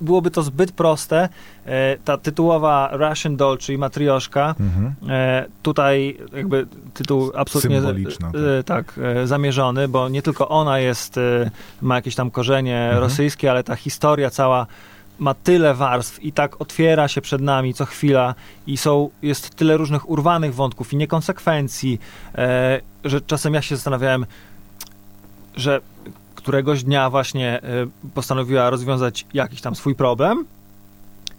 [0.00, 1.28] byłoby to zbyt proste.
[1.66, 4.94] E, ta tytułowa Russian Doll, czyli matrioszka, mhm.
[5.08, 7.82] e, tutaj jakby tytuł absolutnie e,
[8.64, 11.50] tak, tak e, zamierzony, bo nie tylko ona jest, e,
[11.82, 13.02] ma jakieś tam korzenie mhm.
[13.02, 14.66] rosyjskie, ale ta historia cała
[15.18, 18.34] ma tyle warstw i tak otwiera się przed nami co chwila
[18.66, 22.00] i są, jest tyle różnych urwanych wątków i niekonsekwencji,
[22.34, 24.26] e, że czasem ja się zastanawiałem,
[25.56, 25.80] że
[26.48, 27.60] któregoś dnia właśnie
[28.06, 30.44] y, postanowiła rozwiązać jakiś tam swój problem.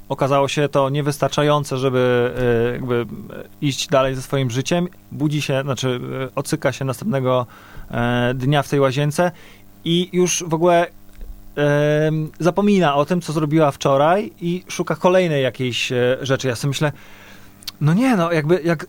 [0.09, 2.33] Okazało się to niewystarczające, żeby
[2.69, 3.05] y, jakby y,
[3.61, 4.87] iść dalej ze swoim życiem.
[5.11, 5.99] Budzi się, znaczy
[6.35, 7.45] ocyka się następnego
[7.91, 9.31] e, dnia w tej łazience
[9.85, 10.87] i już w ogóle
[12.39, 16.47] zapomina o tym, co zrobiła wczoraj i szuka kolejnej jakiejś e, rzeczy.
[16.47, 16.91] Ja sobie myślę,
[17.81, 18.85] no nie, no jakby jak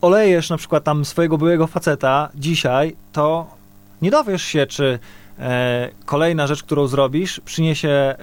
[0.00, 3.46] olejesz na przykład tam swojego byłego faceta dzisiaj, to
[4.02, 5.25] nie dowiesz się, czy E,
[6.04, 8.16] kolejna rzecz, którą zrobisz, przyniesie e,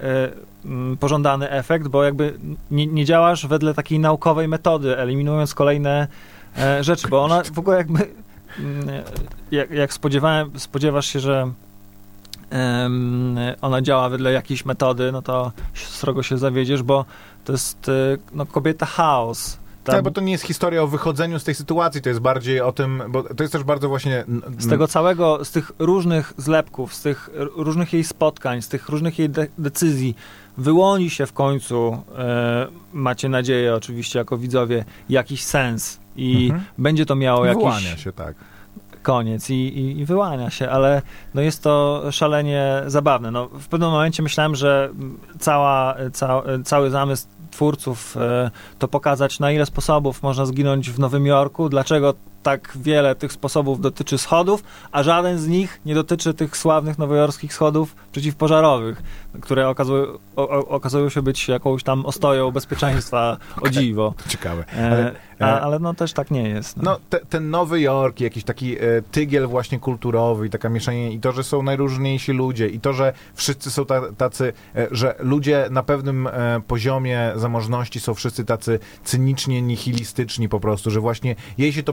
[1.00, 2.38] pożądany efekt, bo jakby
[2.70, 6.08] nie, nie działasz wedle takiej naukowej metody, eliminując kolejne
[6.58, 8.08] e, rzeczy, bo ona w ogóle jakby
[9.50, 11.52] jak, jak spodziewałem, spodziewasz się, że
[13.60, 17.04] ona działa wedle jakiejś metody, no to srogo się zawiedziesz, bo
[17.44, 17.90] to jest
[18.32, 19.58] no, kobieta chaos.
[19.84, 19.94] Tam...
[19.94, 22.72] Tak, bo to nie jest historia o wychodzeniu z tej sytuacji, to jest bardziej o
[22.72, 24.24] tym, bo to jest też bardzo właśnie...
[24.58, 29.18] Z tego całego, z tych różnych zlepków, z tych różnych jej spotkań, z tych różnych
[29.18, 30.16] jej de decyzji,
[30.58, 36.64] wyłoni się w końcu, e, macie nadzieję oczywiście jako widzowie, jakiś sens i mhm.
[36.78, 37.62] będzie to miało jakiś...
[37.62, 38.34] Wyłania się, tak
[39.04, 41.02] koniec i, i, i, wyłania się, ale
[41.34, 43.30] no jest to szalenie zabawne.
[43.30, 44.90] No, w pewnym momencie myślałem, że
[45.38, 51.26] cała, ca, cały zamysł twórców e, to pokazać, na ile sposobów można zginąć w Nowym
[51.26, 52.14] Jorku, dlaczego
[52.44, 57.54] tak wiele tych sposobów dotyczy schodów, a żaden z nich nie dotyczy tych sławnych nowojorskich
[57.54, 59.02] schodów przeciwpożarowych,
[59.40, 63.70] które okazują, o, okazują się być jakąś tam ostoją bezpieczeństwa okay.
[63.70, 64.14] o dziwo.
[64.28, 64.64] Ciekawe.
[64.76, 66.76] E, ale, a, e, ale no też tak nie jest.
[66.76, 68.80] No, no te, ten Nowy Jork, jakiś taki e,
[69.10, 73.12] tygiel właśnie kulturowy i taka mieszanie i to, że są najróżniejsi ludzie i to, że
[73.34, 78.78] wszyscy są ta, tacy, e, że ludzie na pewnym e, poziomie zamożności są wszyscy tacy
[79.04, 81.92] cynicznie nihilistyczni po prostu, że właśnie jej się to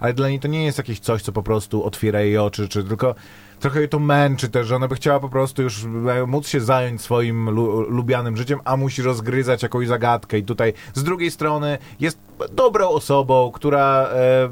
[0.00, 2.84] ale dla niej to nie jest jakieś coś, co po prostu otwiera jej oczy, czy
[2.84, 3.14] tylko
[3.60, 5.84] trochę jej to męczy też, że ona by chciała po prostu już
[6.26, 11.04] móc się zająć swoim lu lubianym życiem, a musi rozgryzać jakąś zagadkę i tutaj z
[11.04, 12.18] drugiej strony jest
[12.52, 14.48] dobrą osobą, która e,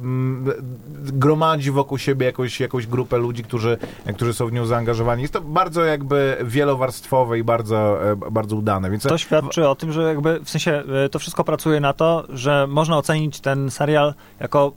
[0.94, 3.78] gromadzi wokół siebie jakąś, jakąś grupę ludzi, którzy,
[4.14, 5.22] którzy są w nią zaangażowani.
[5.22, 8.90] Jest to bardzo jakby wielowarstwowe i bardzo, e, bardzo udane.
[8.90, 9.02] Więc...
[9.02, 12.66] To świadczy o tym, że jakby w sensie e, to wszystko pracuje na to, że
[12.66, 14.72] można ocenić ten serial jako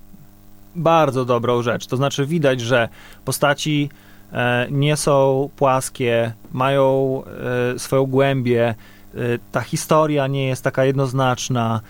[0.75, 1.87] bardzo dobrą rzecz.
[1.87, 2.89] To znaczy widać, że
[3.25, 3.89] postaci
[4.33, 7.21] E, nie są płaskie, mają
[7.75, 8.75] e, swoją głębię,
[9.15, 9.17] e,
[9.51, 11.81] ta historia nie jest taka jednoznaczna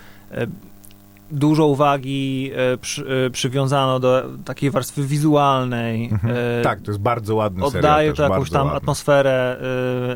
[1.30, 6.08] dużo uwagi e, przy, e, przywiązano do takiej warstwy wizualnej.
[6.12, 6.36] Mhm.
[6.60, 8.76] E, tak, to jest bardzo ładny Oddaje to jakąś tam ładny.
[8.76, 9.56] atmosferę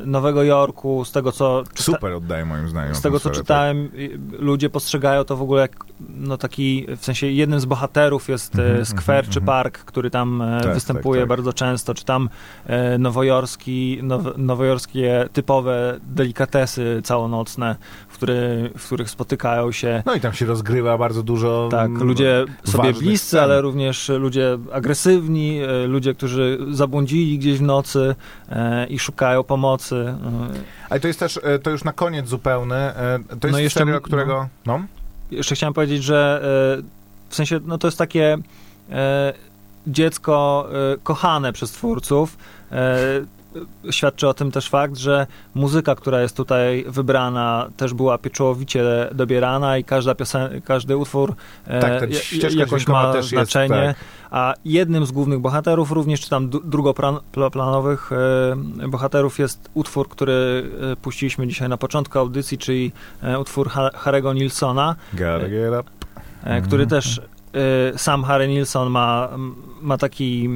[0.05, 1.63] Nowego Jorku, z tego co...
[1.75, 3.39] Super oddaje moim zdaniem Z tego co tak.
[3.39, 4.41] czytałem, tak.
[4.41, 8.85] ludzie postrzegają to w ogóle jak no taki, w sensie jednym z bohaterów jest mhm,
[8.85, 9.47] skwer mhm, czy mhm.
[9.47, 11.29] park, który tam tak, występuje tak, tak.
[11.29, 12.29] bardzo często, czy tam
[12.99, 17.77] nowojorski, now, nowojorskie typowe delikatesy całonocne,
[18.09, 20.03] w, który, w których spotykają się.
[20.07, 21.69] No i tam się rozgrywa bardzo dużo.
[21.71, 23.41] Tak, ludzie sobie bliscy, scen.
[23.41, 28.15] ale również ludzie agresywni, e, ludzie, którzy zabłądzili gdzieś w nocy
[28.49, 29.97] e, i szukają pomocy.
[29.97, 30.49] E.
[30.91, 32.93] Ale to jest też, to już na koniec zupełny,
[33.41, 34.49] to jest no jeszcze, serial, którego...
[34.67, 34.79] No.
[34.79, 34.85] no.
[35.31, 36.41] Jeszcze chciałem powiedzieć, że
[37.29, 38.39] w sensie, no to jest takie
[39.87, 40.69] dziecko
[41.03, 42.37] kochane przez twórców
[43.91, 49.79] świadczy o tym też fakt, że muzyka, która jest tutaj wybrana, też była pieczołowicie dobierana
[49.79, 51.35] i każda piosen- każdy utwór
[51.67, 53.77] e, tak, jakoś ma znaczenie.
[53.77, 54.09] Jest, tak.
[54.31, 56.51] A jednym z głównych bohaterów, również czy tam
[57.31, 58.11] drugoplanowych
[58.83, 62.93] e, bohaterów jest utwór, który e, puściliśmy dzisiaj na początku audycji, czyli
[63.41, 64.97] utwór Harego Nilsona.
[66.63, 66.89] Który mhm.
[66.89, 67.21] też
[67.97, 69.29] sam Harry Nilsson ma,
[69.85, 70.49] ma taki,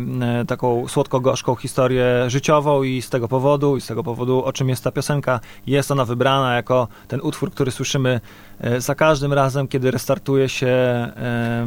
[0.42, 4.68] y, taką słodko-gorzką historię życiową i z tego powodu, i z tego powodu, o czym
[4.68, 8.47] jest ta piosenka, jest ona wybrana jako ten utwór, który słyszymy E,
[8.78, 11.66] za każdym razem, kiedy restartuje się e,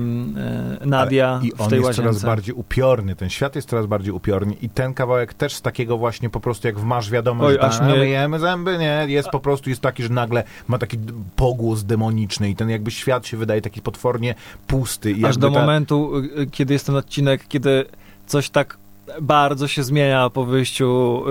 [0.85, 1.95] Nadia I on w tej jest łazience.
[1.95, 5.97] coraz bardziej upiorny, ten świat jest coraz bardziej upiorny i ten kawałek też z takiego
[5.97, 7.87] właśnie po prostu jak w masz wiadomość, Oj, aż nie...
[7.87, 10.97] myjemy zęby, nie, jest po prostu jest taki, że nagle ma taki
[11.35, 14.35] pogłos demoniczny i ten jakby świat się wydaje taki potwornie
[14.67, 15.11] pusty.
[15.11, 15.59] I aż do ta...
[15.59, 17.85] momentu, y, kiedy jest ten odcinek, kiedy
[18.27, 18.77] coś tak
[19.21, 21.23] bardzo się zmienia po wyjściu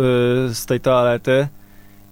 [0.50, 1.48] y, z tej toalety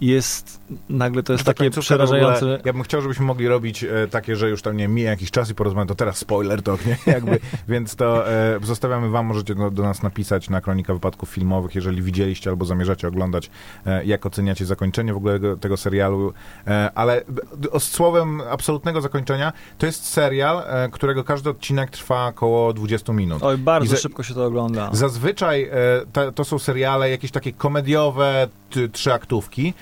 [0.01, 2.37] jest nagle to jest takie przerażające.
[2.37, 5.31] Ogóle, ja bym chciał, żebyśmy mogli robić e, takie, że już tam nie mija jakiś
[5.31, 6.97] czas i porozmawiamy, to teraz spoiler to, nie?
[7.13, 11.75] Jakby, więc to e, zostawiamy wam, możecie do, do, nas napisać na Kronika Wypadków Filmowych,
[11.75, 13.49] jeżeli widzieliście albo zamierzacie oglądać,
[13.85, 16.33] e, jak oceniacie zakończenie w ogóle tego, tego serialu,
[16.67, 17.21] e, ale
[17.79, 23.43] z słowem absolutnego zakończenia, to jest serial, e, którego każdy odcinek trwa około 20 minut.
[23.43, 24.89] Oj, bardzo za, szybko się to ogląda.
[24.93, 25.71] Zazwyczaj e,
[26.13, 28.47] to, to są seriale jakieś takie komediowe,
[28.91, 29.73] tryaktówki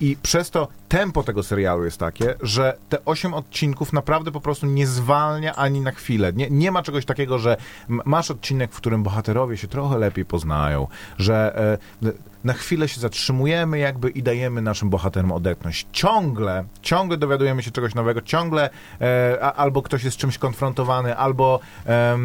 [0.00, 4.66] i przez to tempo tego serialu jest takie, że te osiem odcinków naprawdę po prostu
[4.66, 6.32] nie zwalnia ani na chwilę.
[6.32, 7.56] Nie, nie ma czegoś takiego, że
[7.88, 10.86] masz odcinek, w którym bohaterowie się trochę lepiej poznają,
[11.18, 11.58] że
[12.02, 12.12] e,
[12.46, 15.86] na chwilę się zatrzymujemy jakby i dajemy naszym bohaterom odetchnąć.
[15.92, 21.60] Ciągle, ciągle dowiadujemy się czegoś nowego, ciągle e, albo ktoś jest z czymś konfrontowany, albo,
[21.86, 22.18] e,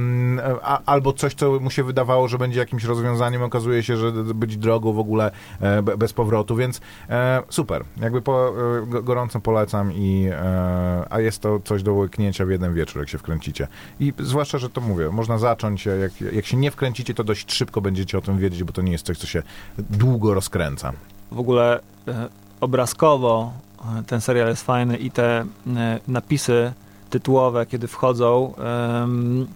[0.63, 4.57] a, albo coś, co mu się wydawało, że będzie jakimś rozwiązaniem, okazuje się, że być
[4.57, 5.31] drogą w ogóle
[5.61, 7.83] e, bez powrotu, więc e, super.
[7.97, 8.53] Jakby po,
[8.97, 13.09] e, gorąco polecam i e, a jest to coś do łyknięcia w jeden wieczór, jak
[13.09, 13.67] się wkręcicie.
[13.99, 17.81] I zwłaszcza, że to mówię, można zacząć, jak, jak się nie wkręcicie, to dość szybko
[17.81, 19.43] będziecie o tym wiedzieć, bo to nie jest coś, co się
[19.77, 20.93] długo rozkręca.
[21.31, 22.29] W ogóle e,
[22.61, 23.53] obrazkowo
[23.99, 26.73] e, ten serial jest fajny i te e, napisy
[27.09, 29.47] tytułowe, kiedy wchodzą, mhm.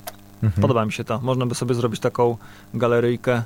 [0.61, 1.19] podoba mi się to.
[1.21, 2.37] Można by sobie zrobić taką
[2.73, 3.43] galeryjkę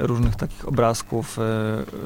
[0.00, 1.36] różnych takich obrazków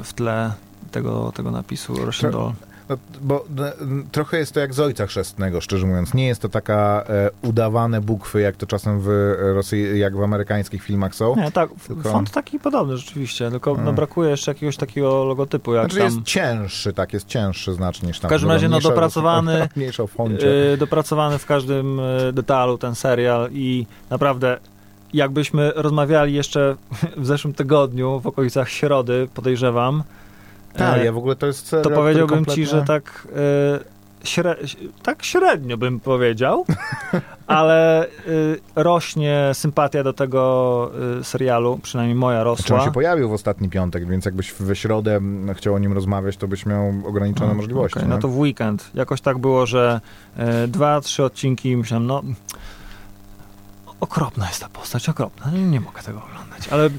[0.02, 0.52] w tle
[0.94, 2.52] tego, tego napisu Russian Doll.
[2.88, 3.64] No, bo no,
[4.12, 6.14] trochę jest to jak z Ojca Chrzestnego, szczerze mówiąc.
[6.14, 10.83] Nie jest to taka e, udawane bukwy, jak to czasem w Rosji, jak w amerykańskich
[10.83, 11.37] filmach są.
[11.37, 12.11] Nie, tak, tylko...
[12.11, 13.94] font taki podobny rzeczywiście, tylko no, hmm.
[13.94, 15.74] brakuje jeszcze jakiegoś takiego logotypu.
[15.74, 16.04] Jak znaczy tam...
[16.04, 18.28] jest cięższy, tak, jest cięższy znacznie niż tam.
[18.28, 19.68] W każdym razie no, dopracowany,
[20.09, 20.46] foncie.
[20.46, 24.59] Yy, dopracowany w każdym e, detalu ten serial i naprawdę
[25.12, 26.76] jakbyśmy rozmawiali jeszcze
[27.16, 30.02] w zeszłym tygodniu, w okolicach środy, podejrzewam,
[30.76, 32.64] tak, e, ja w ogóle to jest To powiedziałbym kompletnie...
[32.64, 33.28] ci, że tak,
[34.22, 34.56] e, śre...
[35.02, 36.66] tak średnio bym powiedział,
[37.46, 38.10] ale e,
[38.76, 40.90] rośnie sympatia do tego
[41.22, 42.66] serialu, przynajmniej moja rosła.
[42.66, 45.20] Znaczy on się pojawił w ostatni piątek, więc jakbyś we środę
[45.54, 47.98] chciał o nim rozmawiać, to byś miał ograniczone hmm, możliwości.
[47.98, 48.90] Okay, no to w weekend.
[48.94, 50.00] Jakoś tak było, że
[50.68, 52.22] dwa, trzy odcinki i myślałem, no
[54.00, 55.50] okropna jest ta postać, okropna.
[55.50, 56.90] Nie, nie mogę tego oglądać, ale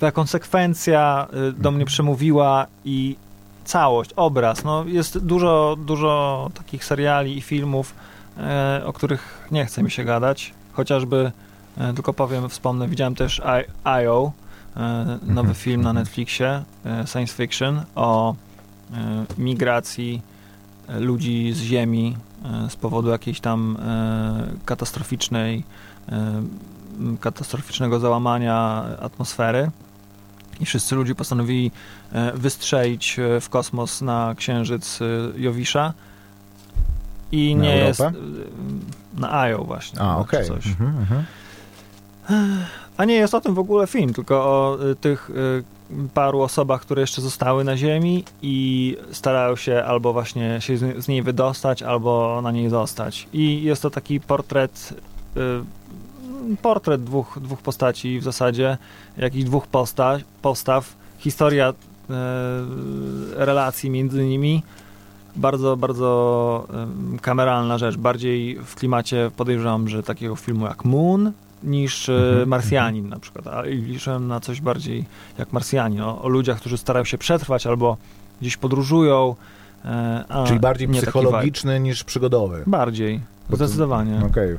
[0.00, 3.16] ta konsekwencja y, do mnie przemówiła i
[3.64, 4.64] całość, obraz.
[4.64, 7.94] No, jest dużo, dużo takich seriali i filmów,
[8.38, 10.54] e, o których nie chce mi się gadać.
[10.72, 11.32] Chociażby,
[11.78, 13.42] e, tylko powiem, wspomnę, widziałem też
[13.84, 14.32] I.O.,
[14.76, 15.54] e, nowy mhm.
[15.54, 16.62] film na Netflixie,
[17.06, 18.34] science fiction, o
[19.38, 20.22] migracji
[20.88, 22.16] ludzi z Ziemi
[22.68, 23.78] z powodu jakiejś tam
[24.64, 25.64] katastroficznej,
[27.20, 29.70] katastroficznego załamania atmosfery
[30.60, 31.70] i wszyscy ludzie postanowili
[32.12, 35.04] e, wystrzelić e, w kosmos na księżyc e,
[35.40, 35.92] Jowisza.
[37.32, 37.88] I na nie Europę?
[37.88, 38.00] jest.
[39.18, 40.00] Na Ajo właśnie.
[40.00, 40.46] A, okej.
[40.46, 40.56] Okay.
[40.66, 41.24] Mhm, mhm.
[42.96, 45.30] A nie jest o tym w ogóle film, tylko o tych
[46.14, 51.22] paru osobach, które jeszcze zostały na Ziemi i starają się albo właśnie się z niej
[51.22, 53.28] wydostać, albo na niej zostać.
[53.32, 54.94] I jest to taki portret
[56.62, 58.78] portret dwóch, dwóch postaci w zasadzie,
[59.16, 61.74] jakichś dwóch posta postaw, historia e,
[63.34, 64.62] relacji między nimi.
[65.36, 66.66] Bardzo, bardzo
[67.22, 67.96] kameralna rzecz.
[67.96, 73.46] Bardziej w klimacie podejrzewam, że takiego filmu jak Moon niż e, mhm, Marsjanin na przykład.
[73.46, 75.04] A liczyłem na coś bardziej
[75.38, 76.00] jak Marsjanin.
[76.00, 77.96] O, o ludziach, którzy starają się przetrwać albo
[78.40, 79.34] gdzieś podróżują.
[79.84, 82.62] E, Czyli bardziej psychologiczny niż przygodowy.
[82.66, 83.20] Bardziej,
[83.52, 84.16] zdecydowanie.
[84.16, 84.28] Okej.
[84.28, 84.58] Okay.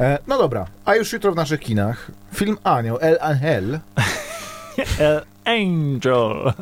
[0.00, 3.80] E, no dobra, a już jutro w naszych kinach film Anioł, El Angel.
[4.98, 6.52] El Angel.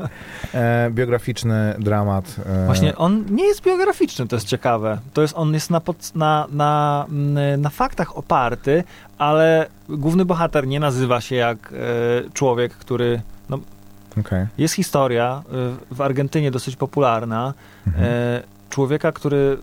[0.54, 2.36] E, biograficzny dramat.
[2.46, 2.66] E...
[2.66, 4.98] Właśnie on nie jest biograficzny, to jest ciekawe.
[5.12, 7.06] To jest, on jest na, pod, na, na,
[7.58, 8.84] na faktach oparty,
[9.18, 13.58] ale główny bohater nie nazywa się jak e, człowiek, który no,
[14.20, 14.46] okay.
[14.58, 15.42] jest historia
[15.90, 17.54] e, w Argentynie dosyć popularna.
[17.86, 18.06] Mhm.
[18.70, 19.58] Człowieka, który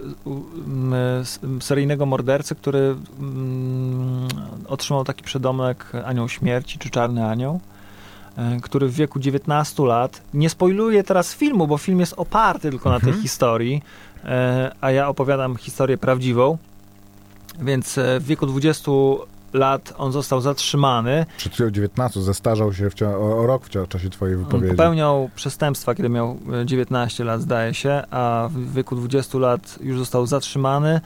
[1.60, 2.96] seryjnego mordercy, który
[4.68, 7.60] otrzymał taki przydomek Anioł Śmierci czy Czarny Anioł,
[8.38, 12.90] e, który w wieku 19 lat, nie spoiluję teraz filmu, bo film jest oparty tylko
[12.90, 12.94] mhm.
[12.94, 13.22] na tej mhm.
[13.22, 13.84] historii,
[14.24, 16.58] e, a ja opowiadam historię prawdziwą,
[17.62, 18.92] więc e, w wieku 20
[19.56, 21.26] lat on został zatrzymany.
[21.38, 24.72] Przed chwilą 19, zestarzał się w, o, rok w czasie twojej wypowiedzi.
[24.72, 30.26] Popełniał przestępstwa, kiedy miał 19 lat, zdaje się, a w wieku 20 lat już został
[30.26, 31.02] zatrzymany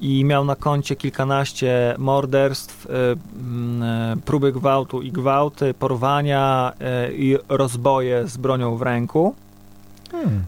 [0.00, 6.72] i miał na koncie kilkanaście morderstw, y, y, próby gwałtu i gwałty, porwania
[7.12, 9.34] i rozboje z bronią w ręku.
[10.12, 10.44] Hmm.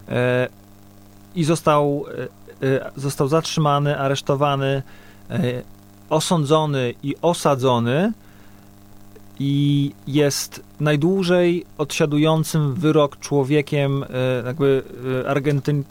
[1.34, 2.04] I został,
[2.96, 4.82] został zatrzymany, aresztowany
[6.12, 8.12] osądzony i osadzony
[9.38, 14.06] i jest najdłużej odsiadującym wyrok człowiekiem e,
[14.46, 14.82] jakby
[15.22, 15.84] e, Argentyn,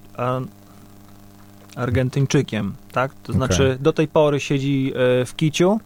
[1.75, 3.13] Argentyńczykiem, tak?
[3.13, 3.35] To okay.
[3.35, 5.79] znaczy do tej pory siedzi e, w kiciu,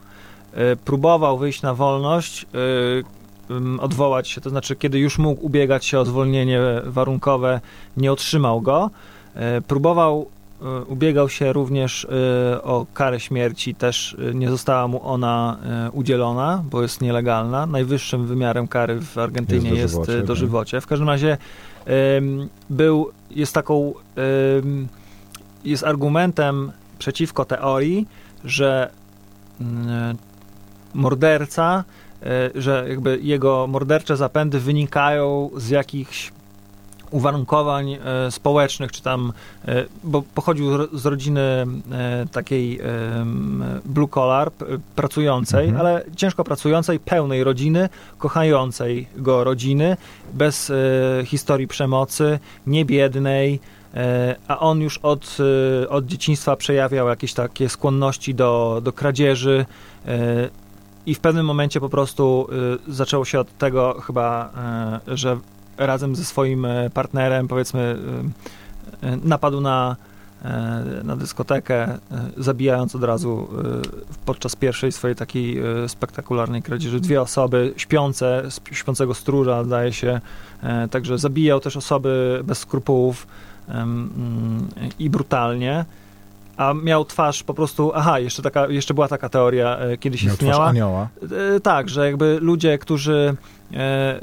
[0.86, 2.45] próbował wyjść na wolność,
[3.80, 7.62] odwołać się, to znaczy kiedy już mógł ubiegać się o zwolnienie warunkowe,
[7.98, 8.89] nie otrzymał go.
[9.67, 10.28] Próbował
[10.88, 12.08] ubiegał się również
[12.54, 15.58] e, o karę śmierci, też e, nie została mu ona
[15.91, 17.65] udzielona, bo jest nielegalna.
[17.65, 20.13] Najwyższym wymiarem kary w Argentynie jest dożywocie.
[20.13, 20.82] Jest dożywocie.
[20.82, 21.38] W każdym razie
[22.69, 23.93] był, jest taką,
[25.65, 28.08] jest argumentem przeciwko teorii,
[28.45, 28.89] że
[29.62, 30.17] mm,
[30.93, 31.84] morderca,
[32.56, 36.32] że jakby jego mordercze zapędy wynikają z jakichś
[37.15, 39.34] uwarunkowań e, społecznych, czy tam,
[39.67, 41.65] e, bo pochodził z rodziny e,
[42.32, 42.80] takiej
[43.86, 44.51] blue collar,
[44.95, 45.82] pracującej, mhm.
[45.82, 49.97] ale ciężko pracującej, pełnej rodziny, kochającej go rodziny,
[50.34, 50.71] bez
[51.25, 53.60] historii przemocy, niebiednej,
[54.47, 55.38] a on już od,
[55.89, 59.65] od dzieciństwa przejawiał jakieś takie skłonności do, do kradzieży
[61.06, 62.47] i w pewnym momencie po prostu
[62.88, 64.51] zaczęło się od tego chyba,
[65.08, 65.38] że
[65.77, 67.97] razem ze swoim e, partnerem, powiedzmy,
[69.23, 69.95] napadł na,
[71.03, 71.97] na dyskotekę,
[72.38, 73.47] zabijając od razu
[74.25, 80.21] podczas pierwszej swojej takiej spektakularnej kradzieży dwie osoby śpiące, śpiącego stróża, zdaje się.
[80.91, 83.27] Także zabijał też osoby bez skrupułów
[83.67, 84.67] mm,
[84.99, 85.85] i brutalnie
[86.58, 90.34] a miał twarz po prostu, aha, jeszcze, taka, jeszcze była taka teoria e, kiedyś miał
[90.34, 90.56] istniała.
[90.56, 91.08] Twarz anioła.
[91.56, 93.36] E, tak, że jakby ludzie, którzy
[93.74, 94.20] e, e,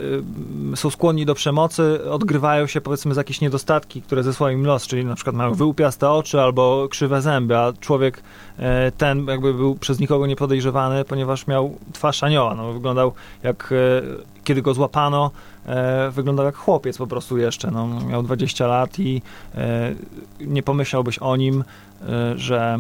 [0.77, 5.05] są skłonni do przemocy, odgrywają się powiedzmy za jakieś niedostatki, które ze swoim los, czyli
[5.05, 8.23] na przykład mają wyłupiaste oczy albo krzywe zęby, a człowiek
[8.59, 12.55] e, ten jakby był przez nikogo niepodejrzewany, ponieważ miał twarz anioła.
[12.55, 15.31] No, wyglądał jak e, kiedy go złapano,
[15.67, 17.71] e, wyglądał jak chłopiec po prostu jeszcze.
[17.71, 19.23] No, miał 20 lat i
[19.55, 19.95] e,
[20.41, 21.65] nie pomyślałbyś o nim,
[22.03, 22.79] e, że,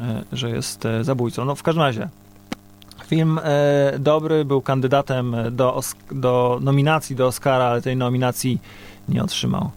[0.00, 1.44] e, że jest e, zabójcą.
[1.44, 2.08] No w każdym razie.
[3.06, 5.80] Film e, dobry, był kandydatem do,
[6.12, 8.58] do nominacji do Oscara, ale tej nominacji
[9.08, 9.70] nie otrzymał.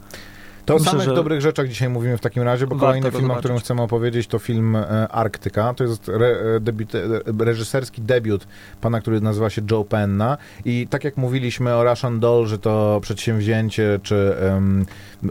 [0.66, 3.38] To o samych dobrych rzeczach dzisiaj mówimy w takim razie, bo kolejny film, zobaczyć.
[3.38, 5.74] o którym chcemy opowiedzieć, to film e, Arktyka.
[5.74, 7.00] To jest re, e, debiut, e,
[7.46, 8.48] reżyserski debiut
[8.82, 10.38] pana, który nazywa się Joe Penna.
[10.66, 14.86] I tak jak mówiliśmy o Russian Doll, że to przedsięwzięcie czy um,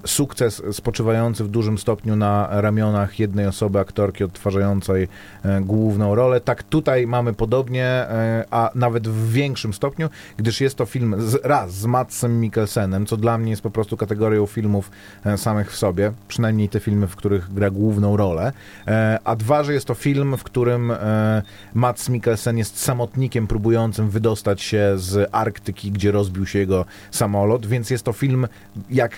[0.04, 5.08] sukces spoczywający w dużym stopniu na ramionach jednej osoby, aktorki odtwarzającej
[5.42, 10.76] e, główną rolę, tak tutaj mamy podobnie, e, a nawet w większym stopniu, gdyż jest
[10.76, 14.90] to film z, raz z Matsem Mikkelsenem, co dla mnie jest po prostu kategorią filmów
[15.36, 18.52] samych w sobie, przynajmniej te filmy, w których gra główną rolę,
[18.86, 21.42] e, a dwa, że jest to film, w którym e,
[21.74, 27.90] Mats Mikkelsen jest samotnikiem próbującym wydostać się z Arktyki, gdzie rozbił się jego samolot, więc
[27.90, 28.48] jest to film
[28.90, 29.12] jak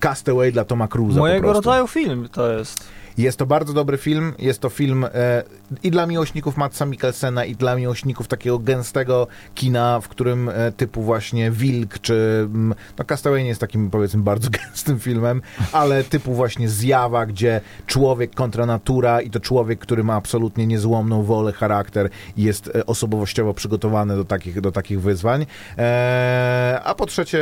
[0.00, 2.88] Castaway dla Toma Cruza Mojego rodzaju film to jest.
[3.18, 4.32] Jest to bardzo dobry film.
[4.38, 5.42] Jest to film e,
[5.82, 11.02] i dla miłośników Matsa Mikkelsena, i dla miłośników takiego gęstego kina, w którym e, typu
[11.02, 15.42] właśnie Wilk, czy mm, no Castaway nie jest takim powiedzmy bardzo gęstym filmem,
[15.72, 21.22] ale typu właśnie Zjawa, gdzie człowiek kontra natura i to człowiek, który ma absolutnie niezłomną
[21.22, 25.46] wolę, charakter i jest e, osobowościowo przygotowany do takich, do takich wyzwań.
[25.78, 27.38] E, a po trzecie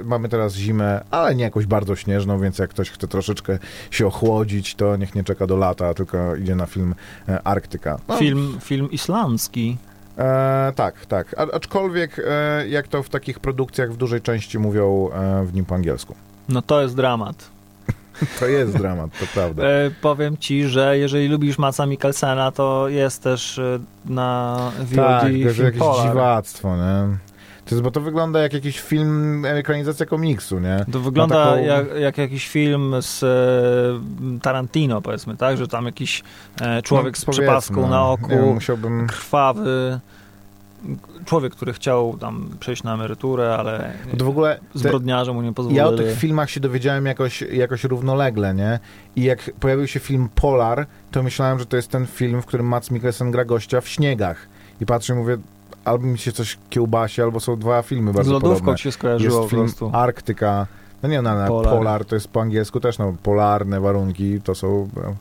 [0.00, 3.58] e, mamy teraz zimę, ale nie jakoś bardzo śnieżną, więc jak ktoś chce troszeczkę
[3.90, 6.94] się ochłodzić, to niech nie czeka do lata, tylko idzie na film
[7.28, 7.98] e, Arktyka.
[8.08, 8.16] No.
[8.16, 9.76] Film, film islandzki.
[10.18, 11.34] E, tak, tak.
[11.38, 15.64] A, aczkolwiek, e, jak to w takich produkcjach w dużej części mówią e, w nim
[15.64, 16.14] po angielsku.
[16.48, 17.50] No to jest dramat.
[18.40, 19.62] To jest dramat, to prawda.
[19.62, 25.22] E, powiem ci, że jeżeli lubisz Maca Mikkelsena, to jest też e, na VOD tak,
[25.22, 26.08] to jest jakieś Polar.
[26.08, 27.16] dziwactwo, nie?
[27.68, 30.84] To jest, bo to wygląda jak jakiś film, ekranizacja komiksu, nie?
[30.92, 31.64] To wygląda taką...
[31.64, 35.56] jak, jak, jakiś film z e, Tarantino, powiedzmy, tak?
[35.56, 36.22] Że tam jakiś
[36.60, 39.06] e, człowiek no, z przepaską na oku, nie, musiałbym...
[39.06, 40.00] krwawy
[41.24, 45.78] człowiek, który chciał tam przejść na emeryturę, ale to w ogóle zbrodniarze mu nie pozwolili.
[45.78, 48.78] Ja o tych filmach się dowiedziałem jakoś, jakoś równolegle, nie?
[49.16, 52.66] I jak pojawił się film Polar, to myślałem, że to jest ten film, w którym
[52.66, 54.48] Mats Mikkelsen gra gościa w śniegach.
[54.80, 55.38] I patrzę i mówię,
[55.84, 58.78] albo mi się coś kiełbasie, albo są dwa filmy bardzo Z lodówką podobne.
[58.78, 59.90] się skojarzyło Jest film po prostu.
[59.92, 60.66] Arktyka,
[61.02, 61.74] no nie, no, no Polar.
[61.74, 62.04] Polar.
[62.04, 65.14] to jest po angielsku też, no, polarne warunki, to są no,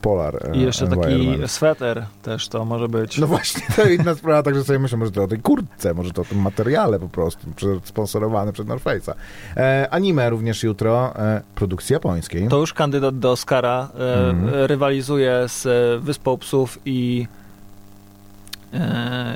[0.00, 3.18] Polar I jeszcze taki sweter też to może być.
[3.18, 6.22] No właśnie, to inna sprawa, także sobie myślę, może to o tej kurtce, może to
[6.22, 7.46] o tym materiale po prostu,
[7.84, 9.12] sponsorowane przez North Face'a.
[9.56, 12.48] E, anime również jutro, e, produkcji japońskiej.
[12.48, 14.54] To już kandydat do Oscara, e, mm.
[14.54, 17.43] rywalizuje z e, Wyspą Psów i E,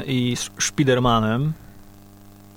[0.07, 1.53] i Spidermanem.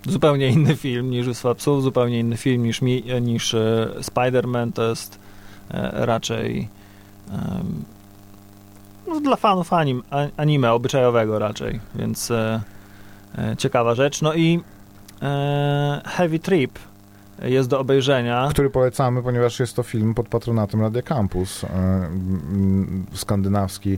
[0.07, 2.81] Zupełnie inny film niż Wyspa Psów, zupełnie inny film niż,
[3.21, 4.73] niż e, Spider-Man.
[4.73, 5.19] To jest
[5.71, 6.67] e, raczej
[9.07, 10.03] no, dla fanów anim,
[10.37, 12.31] anime, obyczajowego raczej, więc
[13.57, 14.21] ciekawa rzecz.
[14.21, 14.59] No i
[16.05, 16.79] Heavy Trip
[17.41, 18.47] jest do obejrzenia.
[18.51, 21.65] Który polecamy, ponieważ jest to film pod patronatem Radia Campus,
[23.13, 23.97] skandynawski.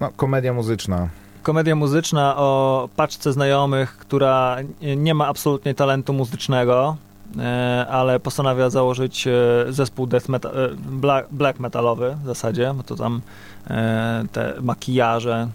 [0.00, 1.08] No, komedia muzyczna
[1.42, 4.56] komedia muzyczna o paczce znajomych, która
[4.96, 6.96] nie ma absolutnie talentu muzycznego,
[7.38, 9.32] e, ale postanawia założyć e,
[9.68, 13.20] zespół death metal, e, black, black metalowy w zasadzie, bo to tam
[14.32, 15.48] te makijaże.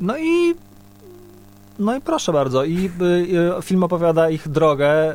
[0.00, 0.54] No i
[1.78, 2.64] no i proszę bardzo.
[2.64, 2.90] I
[3.58, 5.14] y, film opowiada ich drogę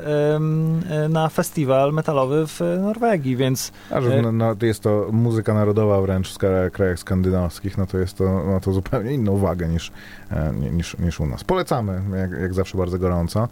[1.05, 3.72] y, na festiwal metalowy w Norwegii, więc...
[3.91, 6.38] A że no, no, jest to muzyka narodowa wręcz w
[6.72, 9.91] krajach skandynawskich, no to jest to, ma to zupełnie inną wagę niż,
[10.32, 11.43] e, niż, niż u nas.
[11.43, 13.47] Polecamy, jak, jak zawsze bardzo gorąco.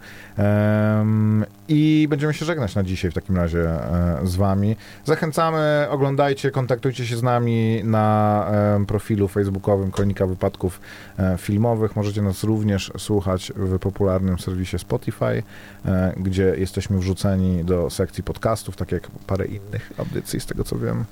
[1.68, 4.76] I będziemy się żegnać na dzisiaj w takim razie e, z wami.
[5.04, 8.46] Zachęcamy, oglądajcie, kontaktujcie się z nami na
[8.86, 10.80] profilu facebookowym Kronika Wypadków
[11.18, 11.96] e, Filmowych.
[11.96, 15.42] Możecie nas również słuchać w popularnym serwisie Spotify,
[15.84, 20.78] e, gdzie jesteśmy wrzuceni do sekcji podcastów, tak jak parę innych audycji, z tego co
[20.78, 21.04] wiem,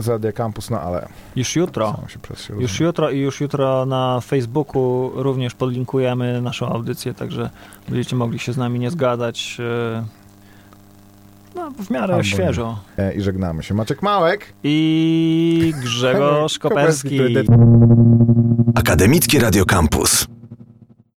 [0.00, 1.08] z Radia Campus, no ale...
[1.36, 1.98] Już jutro.
[2.58, 7.50] Już jutro i już jutro na Facebooku również podlinkujemy naszą audycję, także
[7.88, 9.58] będziecie mogli się z nami nie zgadzać.
[11.54, 12.78] No, w miarę Albo świeżo.
[13.16, 13.74] I żegnamy się.
[13.74, 14.52] Maciek Małek.
[14.64, 17.20] I Grzegorz Koperski.
[18.74, 20.26] Akademickie Radio Campus.